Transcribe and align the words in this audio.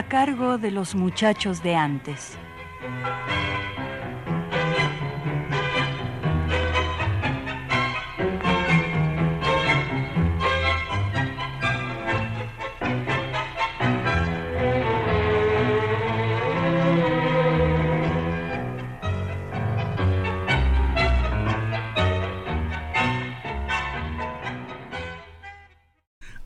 A 0.00 0.08
cargo 0.08 0.56
de 0.56 0.70
los 0.70 0.94
muchachos 0.94 1.62
de 1.62 1.76
antes. 1.76 2.38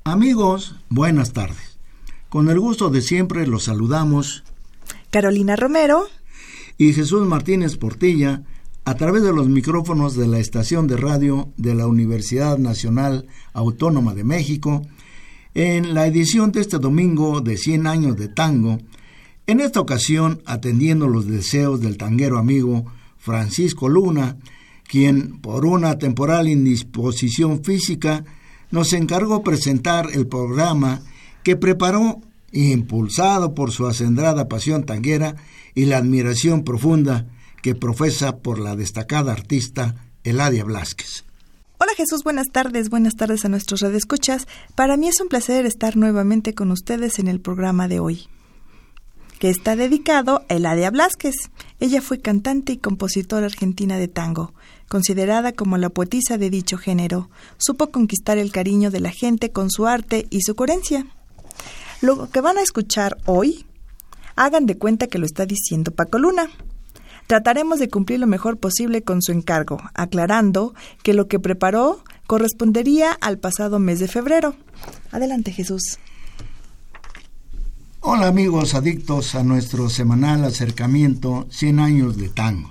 Amigos, 0.03 0.75
buenas 0.89 1.33
tardes. 1.33 1.64
Con 2.35 2.51
el 2.51 2.59
gusto 2.59 2.91
de 2.91 3.01
siempre 3.01 3.47
los 3.47 3.63
saludamos. 3.63 4.43
Carolina 5.13 5.55
Romero. 5.55 6.09
Y 6.77 6.93
Jesús 6.93 7.25
Martínez 7.29 7.77
Portilla 7.77 8.43
a 8.85 8.97
través 8.97 9.23
de 9.23 9.33
los 9.33 9.47
micrófonos 9.47 10.17
de 10.17 10.27
la 10.27 10.41
estación 10.41 10.89
de 10.89 10.97
radio 10.97 11.53
de 11.57 11.77
la 11.77 11.87
Universidad 11.87 12.59
Nacional 12.59 13.29
Autónoma 13.53 14.15
de 14.15 14.25
México 14.25 14.83
en 15.55 15.95
la 15.95 16.09
edición 16.09 16.51
de 16.51 16.63
este 16.63 16.79
domingo 16.79 17.41
de 17.41 17.57
100 17.57 17.87
años 17.87 18.17
de 18.17 18.27
tango, 18.27 18.81
en 19.47 19.61
esta 19.61 19.79
ocasión 19.79 20.43
atendiendo 20.45 21.07
los 21.07 21.29
deseos 21.29 21.81
del 21.81 21.97
tanguero 21.99 22.39
amigo 22.39 22.85
Francisco 23.17 23.89
Luna, 23.89 24.39
quien 24.89 25.39
por 25.41 25.65
una 25.65 26.01
temporal 26.01 26.49
indisposición 26.49 27.63
física 27.63 28.25
nos 28.73 28.93
encargó 28.93 29.45
presentar 29.45 30.09
el 30.13 30.27
programa 30.27 31.01
que 31.45 31.57
preparó, 31.57 32.21
impulsado 32.51 33.55
por 33.55 33.71
su 33.71 33.87
acendrada 33.87 34.49
pasión 34.49 34.85
tanguera 34.85 35.37
y 35.75 35.85
la 35.85 35.99
admiración 35.99 36.65
profunda 36.65 37.27
que 37.63 37.75
profesa 37.75 38.39
por 38.39 38.59
la 38.59 38.77
destacada 38.77 39.33
artista 39.33 39.95
Eladia 40.25 40.65
Blasquez. 40.65 41.25
Hola 41.79 41.93
Jesús, 41.97 42.25
buenas 42.25 42.47
tardes, 42.51 42.89
buenas 42.89 43.15
tardes 43.17 43.45
a 43.45 43.49
nuestros 43.49 43.81
radioescuchas. 43.81 44.47
Para 44.75 44.97
mí 44.97 45.09
es 45.09 45.21
un 45.21 45.29
placer 45.29 45.67
estar 45.67 45.97
nuevamente 45.97 46.55
con 46.55 46.71
ustedes 46.71 47.19
en 47.19 47.29
el 47.29 47.41
programa 47.41 47.89
de 47.89 48.01
hoy, 48.01 48.27
que 49.39 49.51
está 49.51 49.77
dedicado 49.77 50.45
a 50.49 50.55
Eladia 50.55 50.91
Blasquez. 50.91 51.35
Ella 51.81 52.01
fue 52.01 52.21
cantante 52.21 52.73
y 52.73 52.79
compositora 52.79 53.47
argentina 53.47 53.99
de 53.99 54.09
tango, 54.09 54.55
considerada 54.89 55.53
como 55.53 55.77
la 55.77 55.91
poetisa 55.91 56.39
de 56.39 56.49
dicho 56.49 56.79
género. 56.79 57.29
Supo 57.59 57.91
conquistar 57.91 58.39
el 58.39 58.53
cariño 58.53 58.91
de 58.91 59.01
la 59.01 59.11
gente 59.11 59.51
con 59.51 59.71
su 59.71 59.87
arte 59.87 60.27
y 60.31 60.43
su 60.43 60.55
coherencia. 60.55 61.07
Lo 62.05 62.29
que 62.31 62.43
van 62.43 62.59
a 62.59 62.61
escuchar 62.61 63.17
hoy, 63.25 63.65
hagan 64.37 64.67
de 64.67 64.77
cuenta 64.77 65.07
que 65.07 65.17
lo 65.17 65.25
está 65.25 65.47
diciendo 65.47 65.91
Paco 65.91 66.19
Luna. 66.19 66.51
Trataremos 67.27 67.79
de 67.79 67.89
cumplir 67.89 68.21
lo 68.21 68.27
mejor 68.27 68.59
posible 68.59 69.01
con 69.01 69.23
su 69.23 69.33
encargo, 69.33 69.81
aclarando 69.95 70.75
que 71.03 71.15
lo 71.15 71.29
que 71.29 71.41
preparó 71.41 72.05
correspondería 72.27 73.11
al 73.11 73.39
pasado 73.39 73.79
mes 73.79 74.01
de 74.01 74.09
febrero. 74.09 74.55
Adelante, 75.13 75.51
Jesús. 75.51 75.99
Hola 78.01 78.27
amigos 78.27 78.75
adictos 78.75 79.35
a 79.35 79.43
nuestro 79.43 79.89
semanal 79.89 80.45
acercamiento 80.45 81.47
100 81.49 81.81
años 81.81 82.19
de 82.19 82.29
tango. 82.29 82.71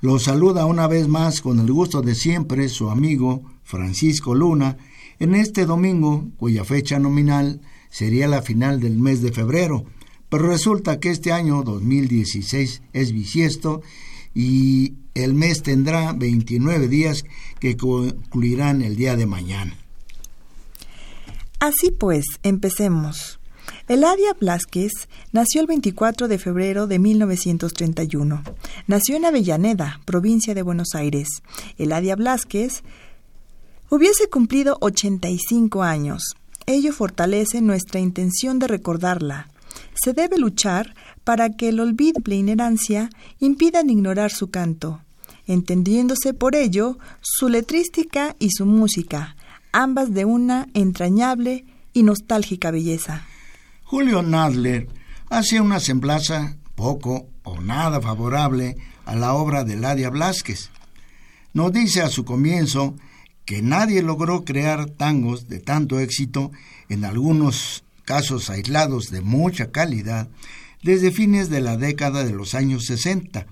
Los 0.00 0.24
saluda 0.24 0.66
una 0.66 0.88
vez 0.88 1.06
más 1.06 1.40
con 1.40 1.60
el 1.60 1.70
gusto 1.70 2.02
de 2.02 2.16
siempre 2.16 2.68
su 2.68 2.90
amigo 2.90 3.44
Francisco 3.62 4.34
Luna 4.34 4.76
en 5.20 5.36
este 5.36 5.66
domingo 5.66 6.24
cuya 6.36 6.64
fecha 6.64 6.98
nominal 6.98 7.60
sería 7.90 8.28
la 8.28 8.42
final 8.42 8.80
del 8.80 8.98
mes 8.98 9.20
de 9.20 9.32
febrero, 9.32 9.84
pero 10.28 10.48
resulta 10.48 11.00
que 11.00 11.10
este 11.10 11.32
año 11.32 11.62
2016 11.62 12.82
es 12.92 13.12
bisiesto 13.12 13.82
y 14.34 14.94
el 15.14 15.34
mes 15.34 15.62
tendrá 15.62 16.12
29 16.12 16.88
días 16.88 17.24
que 17.58 17.76
concluirán 17.76 18.82
el 18.82 18.96
día 18.96 19.16
de 19.16 19.26
mañana. 19.26 19.76
Así 21.58 21.90
pues, 21.90 22.24
empecemos. 22.42 23.40
Eladia 23.88 24.34
Blasquez 24.38 24.92
nació 25.32 25.60
el 25.60 25.66
24 25.66 26.28
de 26.28 26.38
febrero 26.38 26.86
de 26.86 26.98
1931. 26.98 28.42
Nació 28.86 29.16
en 29.16 29.24
Avellaneda, 29.24 30.00
provincia 30.04 30.54
de 30.54 30.62
Buenos 30.62 30.94
Aires. 30.94 31.28
Eladia 31.76 32.16
Blasquez 32.16 32.82
hubiese 33.90 34.28
cumplido 34.28 34.78
85 34.80 35.82
años, 35.82 36.36
Ello 36.66 36.92
fortalece 36.92 37.60
nuestra 37.60 38.00
intención 38.00 38.58
de 38.58 38.68
recordarla. 38.68 39.48
Se 39.94 40.12
debe 40.12 40.38
luchar 40.38 40.94
para 41.24 41.50
que 41.50 41.68
el 41.68 41.80
olvido 41.80 42.20
y 42.24 42.42
la 42.42 43.10
impidan 43.38 43.90
ignorar 43.90 44.30
su 44.30 44.50
canto, 44.50 45.00
entendiéndose 45.46 46.34
por 46.34 46.54
ello 46.54 46.98
su 47.20 47.48
letrística 47.48 48.36
y 48.38 48.50
su 48.50 48.66
música, 48.66 49.36
ambas 49.72 50.12
de 50.12 50.24
una 50.24 50.68
entrañable 50.74 51.64
y 51.92 52.02
nostálgica 52.02 52.70
belleza. 52.70 53.26
Julio 53.84 54.22
Nadler 54.22 54.88
hace 55.28 55.60
una 55.60 55.80
semblanza 55.80 56.56
poco 56.74 57.26
o 57.42 57.60
nada 57.60 58.00
favorable 58.00 58.76
a 59.04 59.14
la 59.16 59.34
obra 59.34 59.64
de 59.64 59.76
Ladia 59.76 60.10
Blasquez. 60.10 60.70
Nos 61.52 61.72
dice 61.72 62.02
a 62.02 62.08
su 62.08 62.24
comienzo 62.24 62.94
que 63.50 63.62
nadie 63.62 64.00
logró 64.00 64.44
crear 64.44 64.86
tangos 64.86 65.48
de 65.48 65.58
tanto 65.58 65.98
éxito, 65.98 66.52
en 66.88 67.04
algunos 67.04 67.82
casos 68.04 68.48
aislados 68.48 69.10
de 69.10 69.22
mucha 69.22 69.72
calidad, 69.72 70.28
desde 70.84 71.10
fines 71.10 71.50
de 71.50 71.60
la 71.60 71.76
década 71.76 72.22
de 72.22 72.30
los 72.30 72.54
años 72.54 72.86
60, 72.86 73.48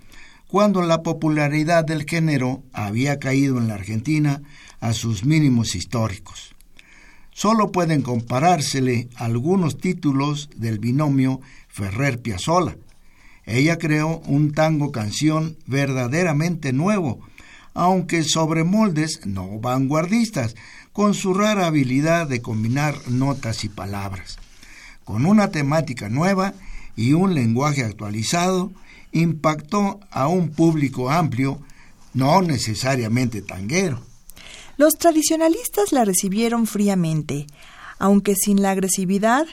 cuando 0.47 0.83
la 0.83 1.03
popularidad 1.03 1.85
del 1.85 2.05
género 2.09 2.63
había 2.73 3.19
caído 3.19 3.59
en 3.59 3.67
la 3.67 3.75
Argentina 3.75 4.41
a 4.79 4.93
sus 4.93 5.25
mínimos 5.25 5.75
históricos. 5.75 6.55
Solo 7.33 7.73
pueden 7.73 8.03
comparársele 8.03 9.09
algunos 9.17 9.79
títulos 9.79 10.49
del 10.55 10.79
binomio 10.79 11.41
Ferrer 11.67 12.23
Piazzolla. 12.23 12.77
Ella 13.47 13.79
creó 13.79 14.21
un 14.27 14.53
tango 14.53 14.93
canción 14.93 15.57
verdaderamente 15.67 16.73
nuevo, 16.73 17.19
aunque 17.79 18.25
sobre 18.25 18.65
moldes 18.65 19.21
no 19.25 19.61
vanguardistas, 19.61 20.57
con 20.93 21.15
su 21.15 21.33
rara 21.33 21.69
habilidad 21.69 22.27
de 22.27 22.43
combinar 22.43 22.97
notas 23.07 23.63
y 23.63 23.69
palabras. 23.69 24.39
Con 25.05 25.27
una 25.27 25.53
temática 25.53 26.09
nueva 26.09 26.55
y 26.97 27.13
un 27.13 27.35
lenguaje 27.35 27.85
actualizado, 27.85 28.73
impactó 29.13 30.01
a 30.11 30.27
un 30.27 30.51
público 30.51 31.09
amplio, 31.09 31.61
no 32.15 32.43
necesariamente 32.43 33.43
tanguero. 33.43 34.03
Los 34.77 34.99
tradicionalistas 34.99 35.93
la 35.93 36.05
recibieron 36.05 36.67
fríamente, 36.67 37.47
aunque 38.01 38.35
sin 38.35 38.61
la 38.61 38.73
agresividad 38.73 39.47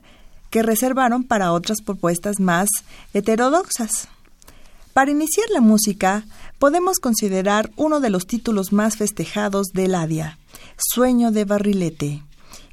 que 0.50 0.64
reservaron 0.64 1.24
para 1.24 1.52
otras 1.52 1.84
propuestas 1.84 2.40
más 2.40 2.70
heterodoxas. 3.14 4.08
Para 4.94 5.12
iniciar 5.12 5.48
la 5.54 5.60
música, 5.62 6.24
podemos 6.66 6.98
considerar 6.98 7.70
uno 7.76 8.00
de 8.00 8.10
los 8.10 8.26
títulos 8.26 8.74
más 8.74 8.98
festejados 8.98 9.68
de 9.68 9.88
Ladia, 9.88 10.40
Sueño 10.78 11.30
de 11.30 11.46
Barrilete, 11.46 12.24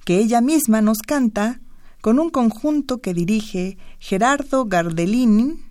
que 0.07 0.17
ella 0.17 0.41
misma 0.41 0.81
nos 0.81 1.01
canta 1.01 1.61
con 2.01 2.19
un 2.19 2.31
conjunto 2.31 3.03
que 3.03 3.13
dirige 3.13 3.77
Gerardo 3.99 4.65
Gardelini 4.65 5.63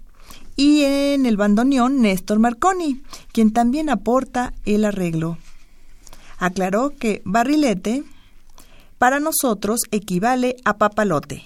y 0.56 0.84
en 0.84 1.26
el 1.26 1.36
bandoneón 1.36 2.00
Néstor 2.04 2.38
Marconi, 2.38 3.02
quien 3.32 3.54
también 3.54 3.90
aporta 3.90 4.54
el 4.66 4.86
arreglo. 4.86 5.40
Aclaró 6.38 6.92
que 6.92 7.24
barrilete 7.26 8.04
para 9.00 9.20
nosotros 9.20 9.80
equivale 9.90 10.58
a 10.64 10.78
papalote. 10.78 11.42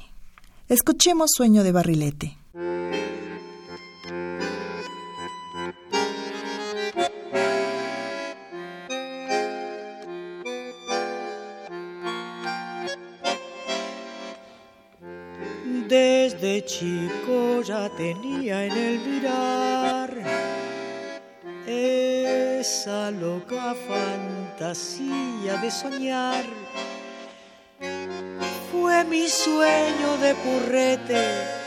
Escuchemos 0.68 1.30
Sueño 1.38 1.63
de 1.63 1.72
Barrilete. 1.72 2.38
Chico 16.63 17.61
ya 17.61 17.89
tenía 17.89 18.65
en 18.65 18.71
el 18.71 18.99
mirar 18.99 20.11
esa 21.67 23.11
loca 23.11 23.75
fantasía 23.87 25.57
de 25.61 25.71
soñar. 25.71 26.45
Fue 28.71 29.03
mi 29.05 29.27
sueño 29.27 30.17
de 30.21 30.35
purrete 30.35 31.65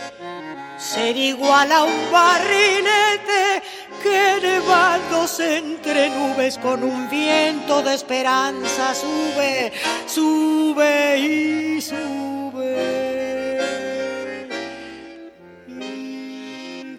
ser 0.79 1.17
igual 1.17 1.73
a 1.73 1.85
un 1.85 2.13
barrilete 2.13 3.63
que 4.03 4.39
nevándose 4.41 5.59
entre 5.59 6.09
nubes 6.11 6.57
con 6.59 6.85
un 6.85 7.11
viento 7.11 7.83
de 7.83 7.95
esperanza 7.95 8.95
sube, 8.95 9.73
sube 10.07 11.19
y 11.19 11.81
sube. 11.81 12.18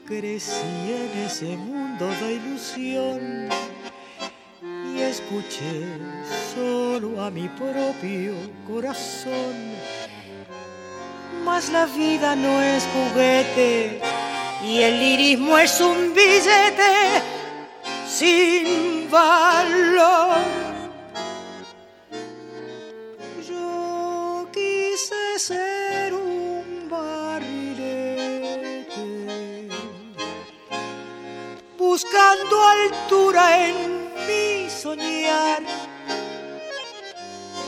Crecí 0.09 0.55
en 0.87 1.23
ese 1.23 1.55
mundo 1.55 2.09
de 2.19 2.33
ilusión 2.33 3.47
y 4.91 5.01
escuché 5.01 5.85
solo 6.55 7.21
a 7.23 7.29
mi 7.29 7.47
propio 7.49 8.33
corazón. 8.67 9.55
Mas 11.45 11.69
la 11.69 11.85
vida 11.85 12.35
no 12.35 12.59
es 12.59 12.83
juguete 12.91 14.01
y 14.65 14.81
el 14.81 14.99
lirismo 14.99 15.59
es 15.59 15.79
un 15.79 16.11
billete 16.15 17.21
sin 18.07 19.11
valor. 19.11 20.39
Yo 23.47 24.47
quise 24.51 25.37
ser 25.37 25.68
altura 32.71 33.67
en 33.67 34.09
mi 34.27 34.69
soñar, 34.69 35.61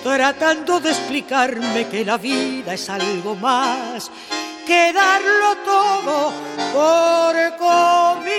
tratando 0.03 0.79
de 0.79 0.89
explicarme 0.89 1.87
que 1.87 2.05
la 2.05 2.17
vida 2.17 2.73
es 2.73 2.89
algo 2.89 3.35
más 3.35 4.11
que 4.65 4.93
darlo 4.93 5.57
todo 5.65 6.31
por 6.73 7.57
comida. 7.57 8.30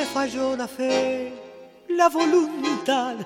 Me 0.00 0.06
falló 0.06 0.56
la 0.56 0.66
fe, 0.66 1.30
la 1.86 2.08
voluntad, 2.08 3.16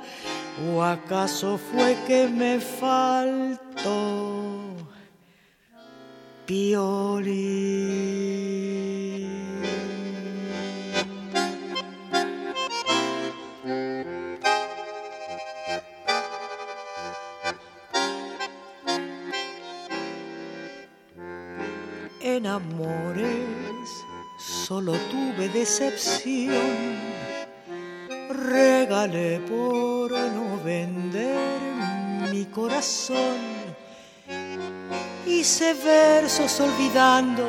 o 0.66 0.82
acaso 0.82 1.56
fue 1.56 1.96
que 2.04 2.26
me 2.26 2.58
faltó 2.58 4.00
pioli. 6.44 8.23
Decepción. 25.54 26.98
Regalé 28.28 29.38
por 29.38 30.10
no 30.10 30.60
vender 30.62 31.36
mi 32.32 32.44
corazón. 32.46 33.38
Hice 35.26 35.74
versos 35.74 36.60
olvidando 36.60 37.44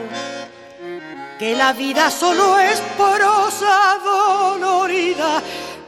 que 1.40 1.56
la 1.56 1.74
vida 1.74 2.10
solo 2.12 2.60
es 2.60 2.80
porosa 2.96 3.98
dolorida 4.04 5.42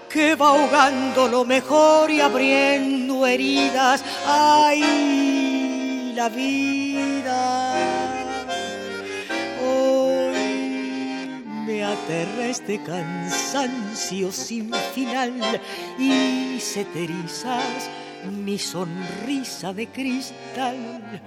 que 0.10 0.36
va 0.36 0.50
ahogando 0.50 1.28
lo 1.28 1.46
mejor 1.46 2.10
y 2.10 2.20
abriendo 2.20 3.28
heridas. 3.28 4.04
¡Ay, 4.26 6.14
la 6.16 6.30
vida! 6.30 6.87
Este 12.10 12.82
cansancio 12.84 14.32
sin 14.32 14.72
final 14.96 15.34
y 16.00 16.58
ceterizas 16.60 17.90
mi 18.32 18.58
sonrisa 18.58 19.74
de 19.74 19.88
cristal. 19.88 21.22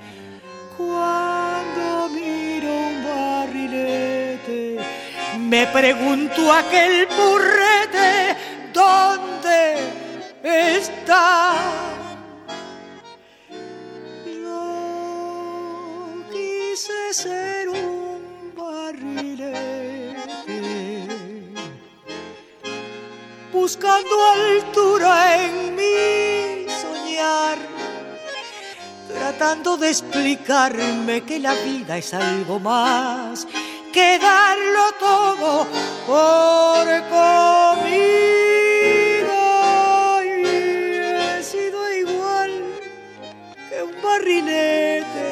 Cuando 0.76 2.08
miro 2.08 2.72
un 2.72 3.04
barrilete, 3.04 4.78
me 5.38 5.66
pregunto 5.66 6.50
aquel 6.50 7.06
burrete, 7.08 7.69
buscando 23.70 24.16
altura 24.26 25.44
en 25.44 25.76
mi 25.76 26.66
soñar, 26.82 27.56
tratando 29.06 29.76
de 29.76 29.90
explicarme 29.90 31.22
que 31.22 31.38
la 31.38 31.54
vida 31.54 31.96
es 31.96 32.12
algo 32.12 32.58
más 32.58 33.46
que 33.92 34.18
darlo 34.18 34.90
todo 34.98 35.68
por 36.04 36.84
comida. 37.14 37.92
Y 40.24 41.38
he 41.38 41.42
sido 41.44 41.92
igual 41.92 42.50
que 43.68 43.82
un 43.84 44.02
barrilete 44.02 45.28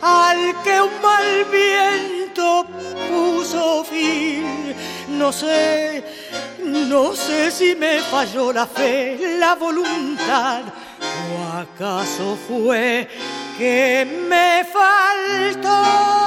al 0.00 0.62
que 0.62 0.80
un 0.80 1.02
mal 1.02 1.44
viento 1.52 2.64
puso 3.10 3.84
fin. 3.84 4.74
No 5.08 5.30
sé 5.30 5.87
no 6.88 7.14
sé 7.14 7.50
si 7.50 7.74
me 7.74 8.00
falló 8.00 8.52
la 8.52 8.66
fe, 8.66 9.38
la 9.38 9.54
voluntad, 9.54 10.62
o 11.32 11.58
acaso 11.58 12.36
fue 12.48 13.08
que 13.58 14.06
me 14.28 14.64
faltó 14.64 16.18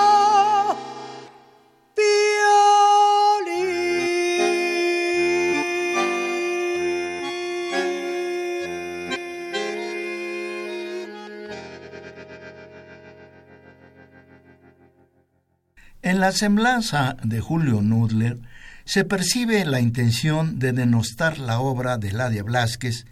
En 16.03 16.19
la 16.19 16.31
semblanza 16.31 17.15
de 17.23 17.39
Julio 17.39 17.81
Nudler 17.81 18.39
se 18.85 19.05
percibe 19.05 19.65
la 19.65 19.79
intención 19.79 20.59
de 20.59 20.73
denostar 20.73 21.37
la 21.37 21.59
obra 21.59 21.97
de 21.97 22.11
Ladia 22.11 22.43
Blasquez, 22.43 23.05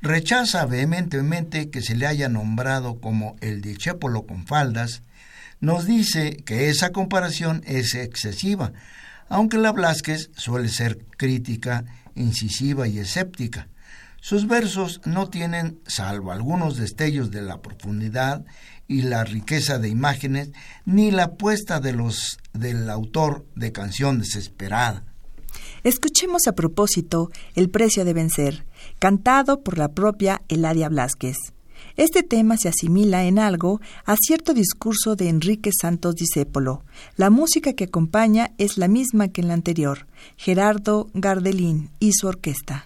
rechaza 0.00 0.66
vehementemente 0.66 1.70
que 1.70 1.80
se 1.80 1.96
le 1.96 2.06
haya 2.06 2.28
nombrado 2.28 3.00
como 3.00 3.36
el 3.40 3.60
discépolo 3.60 4.26
con 4.26 4.46
faldas, 4.46 5.02
nos 5.60 5.86
dice 5.86 6.36
que 6.44 6.68
esa 6.68 6.90
comparación 6.90 7.62
es 7.64 7.94
excesiva, 7.94 8.72
aunque 9.28 9.56
la 9.56 9.72
Blasquez 9.72 10.30
suele 10.36 10.68
ser 10.68 10.98
crítica, 11.16 11.84
incisiva 12.14 12.86
y 12.86 12.98
escéptica. 12.98 13.68
Sus 14.20 14.46
versos 14.46 15.00
no 15.04 15.28
tienen, 15.28 15.80
salvo 15.86 16.32
algunos 16.32 16.76
destellos 16.76 17.30
de 17.30 17.42
la 17.42 17.60
profundidad 17.60 18.44
y 18.86 19.02
la 19.02 19.24
riqueza 19.24 19.78
de 19.78 19.88
imágenes, 19.88 20.50
ni 20.84 21.10
la 21.10 21.24
apuesta 21.24 21.80
de 21.80 21.92
los 21.92 22.38
del 22.52 22.88
autor 22.90 23.46
de 23.54 23.72
Canción 23.72 24.18
Desesperada. 24.18 25.04
Escuchemos 25.82 26.46
a 26.46 26.52
propósito 26.52 27.30
El 27.54 27.70
precio 27.70 28.04
de 28.04 28.14
vencer, 28.14 28.66
cantado 28.98 29.62
por 29.62 29.78
la 29.78 29.88
propia 29.88 30.42
Eladia 30.48 30.88
Blasquez. 30.88 31.36
Este 31.96 32.22
tema 32.22 32.56
se 32.56 32.68
asimila 32.68 33.24
en 33.24 33.38
algo 33.38 33.80
a 34.04 34.16
cierto 34.16 34.52
discurso 34.52 35.14
de 35.14 35.28
Enrique 35.28 35.70
Santos 35.78 36.16
Discépolo. 36.16 36.84
La 37.16 37.30
música 37.30 37.74
que 37.74 37.84
acompaña 37.84 38.52
es 38.58 38.78
la 38.78 38.88
misma 38.88 39.28
que 39.28 39.42
en 39.42 39.48
la 39.48 39.54
anterior, 39.54 40.06
Gerardo 40.36 41.08
Gardelín 41.14 41.90
y 42.00 42.12
su 42.12 42.26
orquesta. 42.26 42.84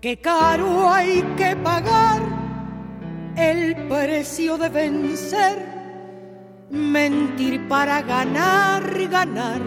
Que 0.00 0.16
caro 0.16 0.88
hay 0.88 1.22
que 1.36 1.54
pagar 1.56 2.22
el 3.36 3.76
precio 3.86 4.56
de 4.56 4.68
vencer, 4.70 5.58
mentir 6.70 7.68
para 7.68 8.00
ganar, 8.00 8.82
ganar 9.08 9.60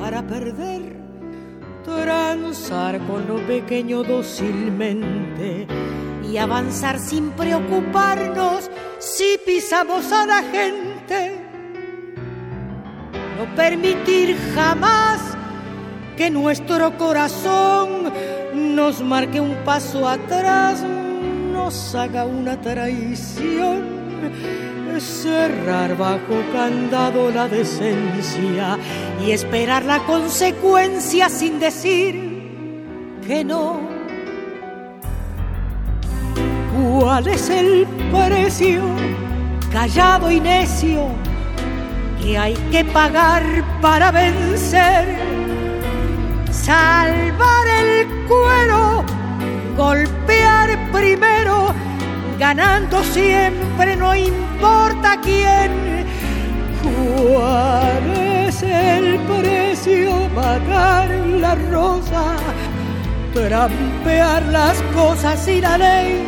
para 0.00 0.22
perder, 0.22 0.96
transar 1.84 2.98
con 3.06 3.28
lo 3.28 3.36
pequeño 3.46 4.02
dócilmente 4.02 5.68
y 6.28 6.36
avanzar 6.36 6.98
sin 6.98 7.30
preocuparnos 7.30 8.68
si 8.98 9.38
pisamos 9.46 10.10
a 10.10 10.26
la 10.26 10.42
gente. 10.42 11.38
No 13.38 13.54
permitir 13.54 14.36
jamás 14.54 15.20
que 16.16 16.28
nuestro 16.28 16.96
corazón 16.98 18.12
nos 18.62 19.00
marque 19.02 19.40
un 19.40 19.54
paso 19.64 20.08
atrás, 20.08 20.82
nos 21.52 21.94
haga 21.94 22.24
una 22.24 22.60
traición. 22.60 24.02
Cerrar 24.98 25.96
bajo 25.96 26.44
candado 26.52 27.30
la 27.30 27.48
decencia 27.48 28.78
y 29.24 29.32
esperar 29.32 29.84
la 29.84 29.98
consecuencia 30.04 31.28
sin 31.28 31.58
decir 31.58 32.42
que 33.26 33.44
no. 33.44 33.80
¿Cuál 36.72 37.26
es 37.26 37.50
el 37.50 37.86
precio, 38.12 38.82
callado 39.72 40.30
y 40.30 40.38
necio, 40.38 41.08
que 42.22 42.38
hay 42.38 42.54
que 42.70 42.84
pagar 42.84 43.42
para 43.80 44.12
vencer? 44.12 45.41
Salvar 46.52 47.66
el 47.66 48.06
cuero, 48.28 49.04
golpear 49.76 50.92
primero, 50.92 51.74
ganando 52.38 53.02
siempre, 53.04 53.96
no 53.96 54.14
importa 54.14 55.18
quién. 55.22 56.06
¿Cuál 56.82 58.16
es 58.46 58.62
el 58.62 59.18
precio? 59.20 60.28
Matar 60.34 61.08
la 61.40 61.54
rosa, 61.54 62.36
trampear 63.32 64.42
las 64.44 64.80
cosas 64.94 65.48
y 65.48 65.60
la 65.60 65.78
ley, 65.78 66.22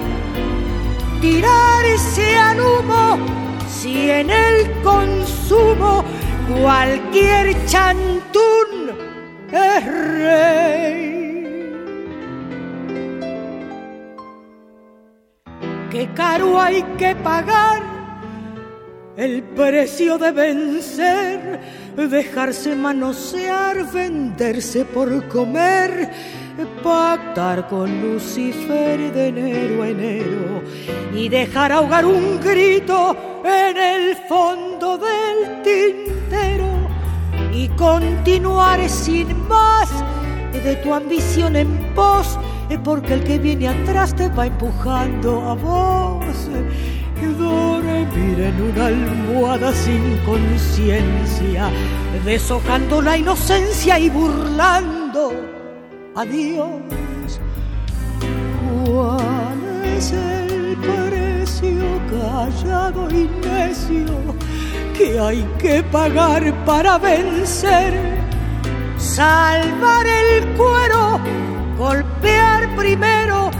tirarse 1.20 2.36
al 2.38 2.60
humo 2.60 3.18
si 3.68 4.10
en 4.10 4.30
el 4.30 4.82
consumo 4.82 6.04
cualquier 6.62 7.66
chantún 7.66 8.83
es 9.54 9.86
rey. 9.86 11.14
Qué 15.90 16.08
caro 16.14 16.60
hay 16.60 16.82
que 16.98 17.14
pagar 17.16 17.82
el 19.16 19.44
precio 19.44 20.18
de 20.18 20.32
vencer, 20.32 21.60
dejarse 21.96 22.74
manosear, 22.74 23.92
venderse 23.92 24.84
por 24.84 25.28
comer, 25.28 26.10
pactar 26.82 27.68
con 27.68 28.02
Lucifer 28.02 29.12
de 29.12 29.28
enero 29.28 29.82
a 29.84 29.88
enero 29.88 30.62
y 31.14 31.28
dejar 31.28 31.70
ahogar 31.70 32.04
un 32.04 32.40
grito 32.40 33.16
en 33.44 33.76
el 33.76 34.16
fondo 34.28 34.98
del 34.98 35.62
tintero 35.62 36.73
y 37.54 37.68
continuar 37.68 38.88
sin 38.88 39.46
más 39.48 39.88
de 40.52 40.76
tu 40.76 40.92
ambición 40.92 41.56
en 41.56 41.68
pos, 41.94 42.38
porque 42.82 43.14
el 43.14 43.24
que 43.24 43.38
viene 43.38 43.68
atrás 43.68 44.14
te 44.14 44.28
va 44.28 44.46
empujando 44.46 45.40
a 45.42 45.54
vos. 45.54 46.24
Dormir 47.38 48.38
en 48.38 48.60
una 48.60 48.86
almohada 48.86 49.72
sin 49.72 50.18
conciencia, 50.26 51.70
deshojando 52.24 53.00
la 53.00 53.16
inocencia 53.16 53.98
y 53.98 54.10
burlando 54.10 55.32
a 56.14 56.24
Dios. 56.24 57.40
¿Cuál 58.84 59.86
es 59.96 60.12
el 60.12 60.76
precio 60.76 62.00
callado 62.10 63.08
y 63.10 63.30
necio? 63.46 64.34
Que 64.94 65.18
hay 65.18 65.44
que 65.58 65.82
pagar 65.82 66.42
para 66.64 66.98
vencer. 66.98 67.92
Salvar 68.96 70.06
el 70.06 70.46
cuero, 70.56 71.20
golpear 71.76 72.74
primero, 72.76 73.50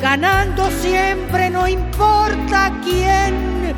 ganando 0.00 0.70
siempre, 0.82 1.50
no 1.50 1.66
importa 1.66 2.72
quién. 2.84 3.74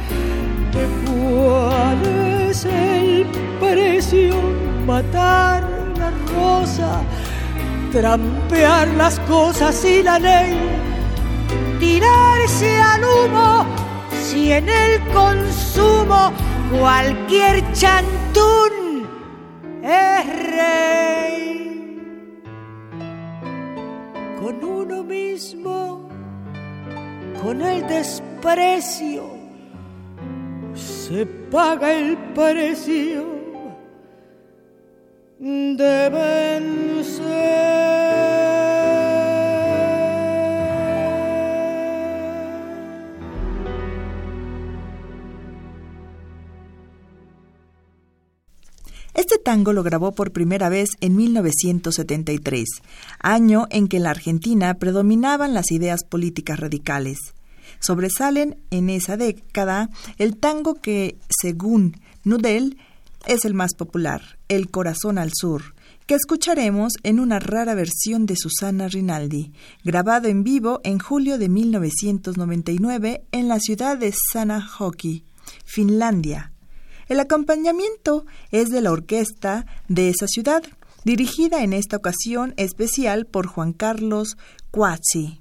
¿Cuál 1.07 2.05
es 2.49 2.65
el 2.65 3.27
precio? 3.61 4.35
Matar 4.87 5.63
la 5.99 6.11
rosa, 6.35 7.01
trampear 7.93 8.89
las 8.89 9.21
cosas 9.21 9.85
y 9.85 10.03
la 10.03 10.19
ley, 10.19 10.59
tirarse 11.79 12.81
al 12.81 13.05
humo 13.05 13.67
si 14.11 14.53
en 14.53 14.69
el 14.69 15.01
consumo 15.13 16.33
cualquier 16.71 17.73
chantún 17.73 19.07
es 19.83 20.27
rey. 20.57 22.01
Con 24.41 24.65
uno 24.65 25.03
mismo, 25.03 26.09
con 27.43 27.61
el 27.63 27.87
desprecio, 27.87 29.25
se 30.75 31.27
paga 31.27 31.93
el 31.93 32.17
precio 32.35 33.27
de 35.39 36.11
vencer. 36.11 38.28
Este 49.31 49.45
tango 49.45 49.75
lo 49.75 49.83
grabó 49.83 50.13
por 50.13 50.33
primera 50.33 50.71
vez 50.71 50.93
en 51.03 51.15
1973, 51.15 52.67
año 53.21 53.67
en 53.69 53.87
que 53.87 53.99
en 53.99 54.05
la 54.05 54.11
Argentina 54.11 54.73
predominaban 54.79 55.53
las 55.53 55.71
ideas 55.71 56.03
políticas 56.03 56.59
radicales. 56.59 57.19
Sobresalen 57.79 58.57
en 58.71 58.89
esa 58.89 59.19
década 59.19 59.91
el 60.17 60.39
tango 60.39 60.77
que, 60.77 61.19
según 61.29 62.01
Nudel, 62.25 62.79
es 63.27 63.45
el 63.45 63.53
más 63.53 63.75
popular, 63.75 64.39
El 64.49 64.71
Corazón 64.71 65.19
al 65.19 65.33
Sur, 65.35 65.75
que 66.07 66.15
escucharemos 66.15 66.95
en 67.03 67.21
una 67.21 67.39
rara 67.39 67.75
versión 67.75 68.25
de 68.25 68.35
Susana 68.35 68.89
Rinaldi, 68.89 69.53
grabado 69.85 70.29
en 70.29 70.43
vivo 70.43 70.81
en 70.85 70.99
julio 70.99 71.37
de 71.37 71.51
1999 71.51 73.25
en 73.31 73.49
la 73.49 73.61
ciudad 73.61 73.99
de 73.99 74.15
Sanajoki, 74.33 75.27
Finlandia. 75.67 76.51
El 77.09 77.21
acompañamiento 77.21 78.27
es 78.51 78.69
de 78.69 78.83
la 78.83 78.93
orquesta 78.93 79.67
de 79.89 80.11
esa 80.11 80.27
ciudad, 80.27 80.63
dirigida 81.05 81.63
en 81.63 81.73
esta 81.73 81.97
ocasión 81.97 82.53
especial 82.59 83.25
por 83.25 83.47
Juan 83.47 83.73
Carlos 83.73 84.37
Cuazzi. 84.71 85.41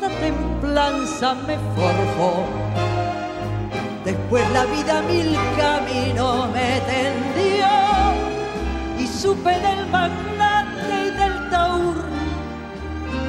la 0.00 0.08
templanza 0.08 1.34
me 1.46 1.56
forjó. 1.76 2.44
Después 4.04 4.50
la 4.52 4.64
vida 4.66 5.02
mil 5.02 5.36
caminos 5.56 6.50
me 6.52 6.80
tendió 6.92 7.66
y 8.98 9.06
supe 9.06 9.50
del 9.50 9.86
magnate 9.90 11.06
y 11.06 11.10
del 11.10 11.50
taur. 11.50 11.96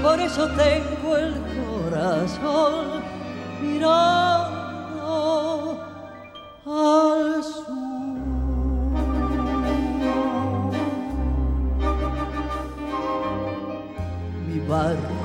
Por 0.03 0.19
eso 0.19 0.48
tengo 0.50 1.17
el 1.17 1.34
corazón 1.65 3.01
mirando 3.62 4.60
al 6.65 7.43
sur. 7.43 7.86
barrio 14.67 15.25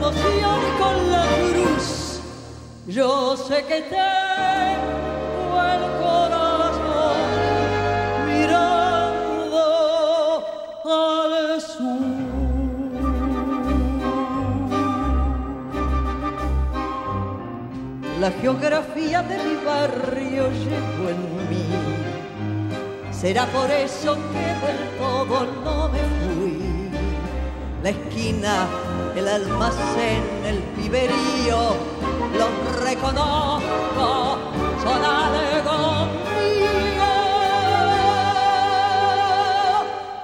Con 0.00 1.10
la 1.10 1.26
cruz, 1.52 2.20
yo 2.86 3.36
sé 3.36 3.64
que 3.66 3.82
tengo 3.82 5.58
el 5.74 5.82
corazón 6.02 7.18
mirando 8.26 9.62
al 10.84 11.60
sur. 11.60 12.00
La 18.20 18.30
geografía 18.32 19.22
de 19.22 19.36
mi 19.44 19.56
barrio 19.64 20.50
llegó 20.50 21.08
en 21.08 21.48
mí 21.48 22.00
Será 23.20 23.44
por 23.48 23.70
eso 23.70 24.14
que 24.32 24.46
del 24.64 24.80
todo 24.98 25.46
no 25.62 25.90
me 25.90 25.98
fui. 25.98 26.90
La 27.82 27.90
esquina, 27.90 28.66
el 29.16 29.28
almacén, 29.28 30.22
el 30.44 30.58
piberío, 30.76 31.74
los 32.38 32.82
reconozco, 32.82 34.38
son 34.82 35.04
algo 35.04 36.06
mío. 36.36 37.10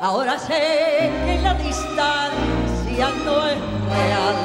Ahora 0.00 0.38
sé 0.38 1.10
que 1.24 1.40
la 1.42 1.54
distancia 1.54 3.10
no 3.24 3.46
es 3.46 3.58
real. 3.90 4.36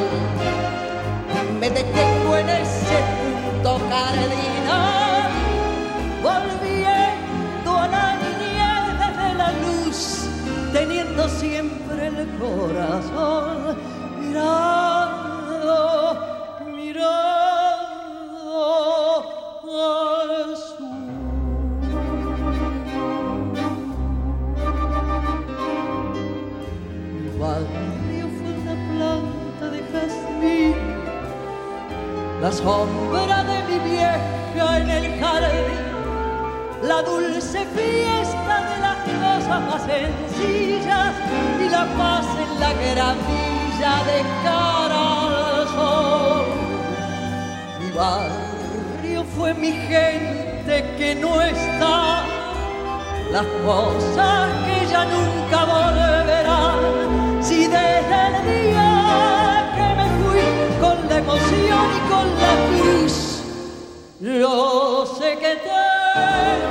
Me 1.60 1.70
detengo 1.70 2.38
en 2.38 2.50
ese 2.50 2.98
punto 3.20 3.80
cardinal. 3.90 5.32
Volviendo 6.24 7.78
a 7.78 7.88
la 7.88 8.22
teniendo 10.74 11.28
siempre 11.28 12.08
el 12.08 12.28
corazón 12.40 13.91
mirando, 14.32 16.16
mirando 16.66 17.44
al 19.68 20.56
sur. 20.56 20.88
Mi 27.20 27.30
barrio 27.40 28.26
fue 28.38 28.52
una 28.62 28.76
planta 28.90 29.66
de 29.70 29.80
jazmín, 29.92 30.80
la 32.42 32.52
sombra 32.52 33.38
de 33.44 33.58
mi 33.68 33.78
vieja 33.90 34.66
en 34.80 34.90
el 34.90 35.06
jardín 35.20 35.92
la 36.84 37.04
dulce 37.04 37.66
fiesta 37.76 38.56
de 38.70 38.78
las 38.80 38.98
cosas 39.06 39.62
más 39.68 39.82
sencillas 39.84 41.14
y 41.64 41.70
la 41.70 41.86
paz 41.96 42.26
en 42.44 42.60
la 42.60 42.74
gramilla 43.82 44.04
de 44.04 44.22
cara 44.44 45.04
al 45.58 45.68
sol. 45.68 46.46
Mi 47.80 47.90
barrio 47.92 49.24
fue 49.36 49.54
mi 49.54 49.72
gente 49.72 50.96
que 50.98 51.16
no 51.16 51.42
está, 51.42 52.24
las 53.32 53.46
cosas 53.66 54.50
que 54.66 54.86
ya 54.88 55.06
nunca 55.06 55.66
volverán. 55.66 57.44
Si 57.44 57.68
desde 57.68 58.20
el 58.28 58.36
día 58.46 58.90
que 59.76 59.88
me 60.00 60.08
fui 60.20 60.46
con 60.80 60.98
la 61.10 61.18
emoción 61.18 61.86
y 61.98 62.02
con 62.12 62.28
la 62.44 62.54
cruz, 62.70 63.16
yo 64.20 65.06
sé 65.18 65.38
que 65.38 65.56
te 65.56 66.71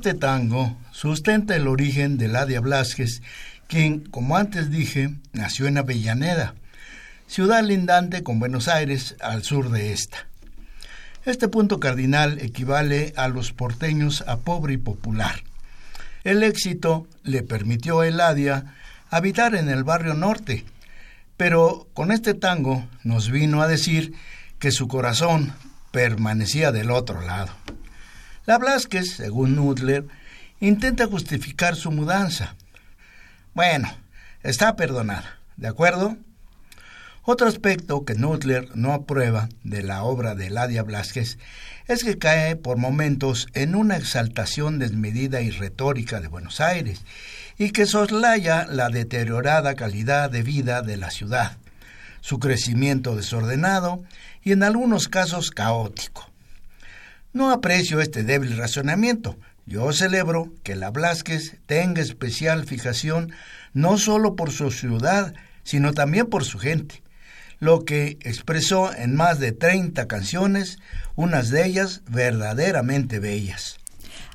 Este 0.00 0.14
tango 0.14 0.78
sustenta 0.92 1.54
el 1.54 1.68
origen 1.68 2.16
de 2.16 2.26
Ladia 2.26 2.60
Blasquez, 2.60 3.20
quien, 3.68 4.00
como 4.00 4.38
antes 4.38 4.70
dije, 4.70 5.10
nació 5.34 5.66
en 5.66 5.76
Avellaneda, 5.76 6.54
ciudad 7.26 7.62
lindante 7.62 8.22
con 8.22 8.40
Buenos 8.40 8.66
Aires 8.66 9.14
al 9.20 9.42
sur 9.42 9.68
de 9.68 9.92
esta. 9.92 10.26
Este 11.26 11.48
punto 11.48 11.80
cardinal 11.80 12.38
equivale 12.40 13.12
a 13.14 13.28
los 13.28 13.52
porteños 13.52 14.24
a 14.26 14.38
pobre 14.38 14.72
y 14.72 14.78
popular. 14.78 15.42
El 16.24 16.44
éxito 16.44 17.06
le 17.22 17.42
permitió 17.42 18.00
a 18.00 18.08
Eladia 18.08 18.74
habitar 19.10 19.54
en 19.54 19.68
el 19.68 19.84
barrio 19.84 20.14
norte, 20.14 20.64
pero 21.36 21.88
con 21.92 22.10
este 22.10 22.32
tango 22.32 22.88
nos 23.04 23.30
vino 23.30 23.60
a 23.60 23.68
decir 23.68 24.14
que 24.58 24.72
su 24.72 24.88
corazón 24.88 25.52
permanecía 25.90 26.72
del 26.72 26.90
otro 26.90 27.20
lado. 27.20 27.52
La 28.50 28.58
Blasquez, 28.58 29.14
según 29.14 29.54
Nudler, 29.54 30.06
intenta 30.58 31.06
justificar 31.06 31.76
su 31.76 31.92
mudanza. 31.92 32.56
Bueno, 33.54 33.88
está 34.42 34.74
perdonada, 34.74 35.38
¿de 35.56 35.68
acuerdo? 35.68 36.16
Otro 37.22 37.46
aspecto 37.46 38.04
que 38.04 38.16
Nudler 38.16 38.68
no 38.74 38.92
aprueba 38.92 39.48
de 39.62 39.84
la 39.84 40.02
obra 40.02 40.34
de 40.34 40.50
Ladia 40.50 40.82
Blasquez 40.82 41.38
es 41.86 42.02
que 42.02 42.18
cae 42.18 42.56
por 42.56 42.76
momentos 42.76 43.46
en 43.54 43.76
una 43.76 43.96
exaltación 43.96 44.80
desmedida 44.80 45.42
y 45.42 45.50
retórica 45.50 46.20
de 46.20 46.26
Buenos 46.26 46.60
Aires 46.60 47.04
y 47.56 47.70
que 47.70 47.86
soslaya 47.86 48.66
la 48.66 48.88
deteriorada 48.88 49.76
calidad 49.76 50.28
de 50.28 50.42
vida 50.42 50.82
de 50.82 50.96
la 50.96 51.12
ciudad, 51.12 51.56
su 52.20 52.40
crecimiento 52.40 53.14
desordenado 53.14 54.02
y 54.42 54.50
en 54.50 54.64
algunos 54.64 55.06
casos 55.06 55.52
caótico. 55.52 56.29
No 57.32 57.50
aprecio 57.50 58.00
este 58.00 58.24
débil 58.24 58.56
razonamiento, 58.56 59.38
yo 59.64 59.92
celebro 59.92 60.52
que 60.64 60.74
la 60.74 60.90
Blasquez 60.90 61.58
tenga 61.66 62.02
especial 62.02 62.64
fijación 62.66 63.32
no 63.72 63.98
solo 63.98 64.34
por 64.34 64.50
su 64.50 64.72
ciudad, 64.72 65.34
sino 65.62 65.92
también 65.92 66.26
por 66.26 66.44
su 66.44 66.58
gente, 66.58 67.04
lo 67.60 67.84
que 67.84 68.18
expresó 68.22 68.92
en 68.92 69.14
más 69.14 69.38
de 69.38 69.52
30 69.52 70.08
canciones, 70.08 70.78
unas 71.14 71.50
de 71.50 71.66
ellas 71.66 72.02
verdaderamente 72.08 73.20
bellas. 73.20 73.78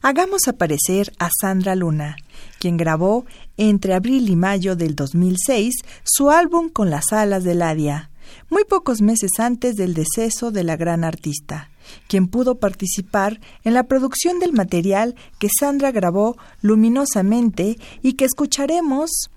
Hagamos 0.01 0.47
aparecer 0.47 1.11
a 1.19 1.29
Sandra 1.41 1.75
Luna, 1.75 2.15
quien 2.59 2.77
grabó 2.77 3.25
entre 3.57 3.93
abril 3.93 4.29
y 4.29 4.37
mayo 4.37 4.77
del 4.77 4.95
2006 4.95 5.73
su 6.03 6.29
álbum 6.29 6.69
Con 6.69 6.89
las 6.89 7.11
alas 7.11 7.43
del 7.43 7.61
Adia, 7.61 8.09
muy 8.49 8.63
pocos 8.63 9.01
meses 9.01 9.31
antes 9.39 9.75
del 9.75 9.93
deceso 9.93 10.51
de 10.51 10.63
la 10.63 10.77
gran 10.77 11.03
artista, 11.03 11.71
quien 12.07 12.27
pudo 12.27 12.55
participar 12.59 13.39
en 13.63 13.73
la 13.73 13.83
producción 13.83 14.39
del 14.39 14.53
material 14.53 15.15
que 15.39 15.49
Sandra 15.59 15.91
grabó 15.91 16.37
luminosamente 16.61 17.77
y 18.01 18.13
que 18.13 18.25
escucharemos 18.25 19.29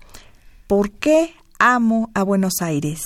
¿Por 0.69 0.91
qué 0.91 1.33
amo 1.57 2.11
a 2.13 2.21
Buenos 2.21 2.61
Aires? 2.61 3.01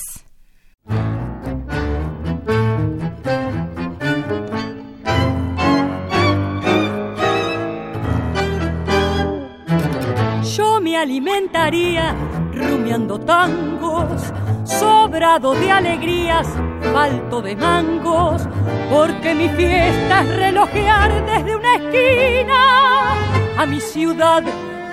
Yo 10.57 10.81
me 10.81 10.97
alimentaría 10.97 12.13
rumiando 12.53 13.17
tangos, 13.17 14.23
sobrado 14.65 15.53
de 15.53 15.71
alegrías, 15.71 16.47
falto 16.91 17.41
de 17.41 17.55
mangos, 17.55 18.47
porque 18.91 19.33
mi 19.35 19.49
fiesta 19.49 20.21
es 20.21 20.35
relojear 20.35 21.25
desde 21.25 21.55
una 21.55 21.75
esquina 21.75 23.13
a 23.57 23.65
mi 23.65 23.79
ciudad, 23.79 24.43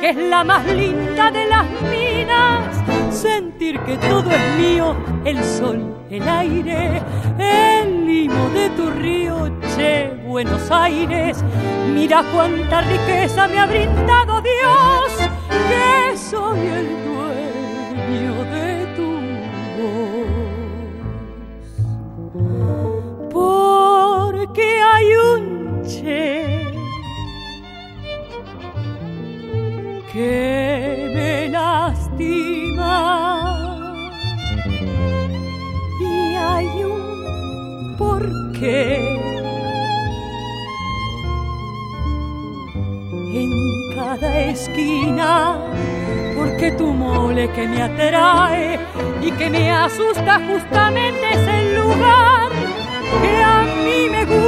que 0.01 0.11
es 0.11 0.17
la 0.17 0.45
más 0.45 0.65
linda 0.67 1.31
de 1.31 1.47
las 1.47 1.67
minas, 1.91 3.15
sentir 3.15 3.79
que 3.81 3.97
todo 3.97 4.31
es 4.31 4.59
mío, 4.59 4.97
el 5.25 5.43
sol, 5.43 5.95
el 6.11 6.29
aire, 6.29 7.03
el 7.39 8.07
limo 8.07 8.49
de 8.51 8.71
tu 8.71 8.91
río, 8.91 9.51
che, 9.77 10.11
Buenos 10.27 10.71
Aires, 10.71 11.43
mira 11.93 12.23
cuánta 12.33 12.83
riqueza 12.83 13.49
me 13.49 13.59
ha 13.59 13.67
brindado 13.67 14.41
Dios, 14.41 15.29
que 15.49 16.17
soy 16.17 16.61
el 16.61 16.87
dueño 17.05 18.45
de 18.45 18.87
tu 18.95 19.11
voz. 19.83 20.10
Porque 23.31 24.81
hay 24.93 25.07
un 25.15 25.83
che 25.85 26.71
que 30.13 31.11
me 31.15 31.49
lastima 31.49 32.97
y 36.01 36.35
hay 36.35 36.67
un 36.67 37.97
porqué. 37.97 39.17
En 43.33 43.51
cada 43.95 44.41
esquina, 44.41 45.57
porque 46.37 46.73
tu 46.73 46.89
mole 46.93 47.49
que 47.53 47.69
me 47.69 47.81
atrae 47.83 48.81
y 49.23 49.31
que 49.31 49.49
me 49.49 49.71
asusta 49.71 50.41
justamente 50.49 51.31
es 51.33 51.47
el 51.47 51.77
lugar 51.77 52.60
que 53.23 53.43
a 53.43 53.63
mí 53.85 54.09
me 54.11 54.25
gusta. 54.25 54.40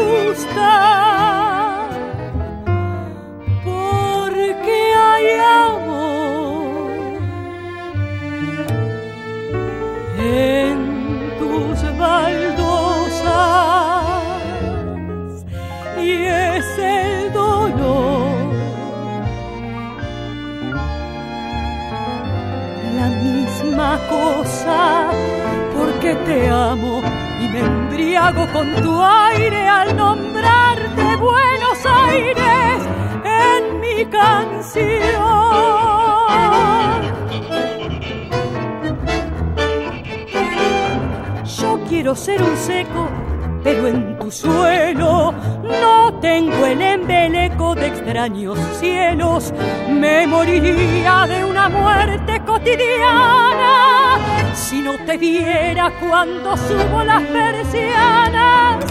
Cuando 55.91 56.57
subo 56.57 57.03
las 57.03 57.23
persianas. 57.23 58.85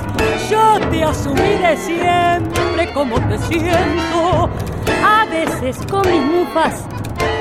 Yo 0.49 0.79
te 0.89 1.03
asumiré 1.03 1.77
siempre 1.77 2.91
como 2.93 3.19
te 3.27 3.37
siento, 3.39 4.49
a 5.03 5.25
veces 5.25 5.77
con 5.89 6.01
mis 6.01 6.21
mufas, 6.21 6.85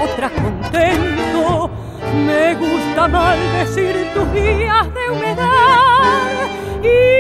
otras 0.05 0.31
contento. 0.33 1.71
Me 2.27 2.55
gusta 2.55 3.09
maldecir 3.09 4.13
tus 4.15 4.33
días 4.33 4.87
de 4.95 5.11
humedad 5.11 6.49
y 6.83 7.20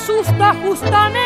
asusta 0.00 0.54
justamente 0.64 1.19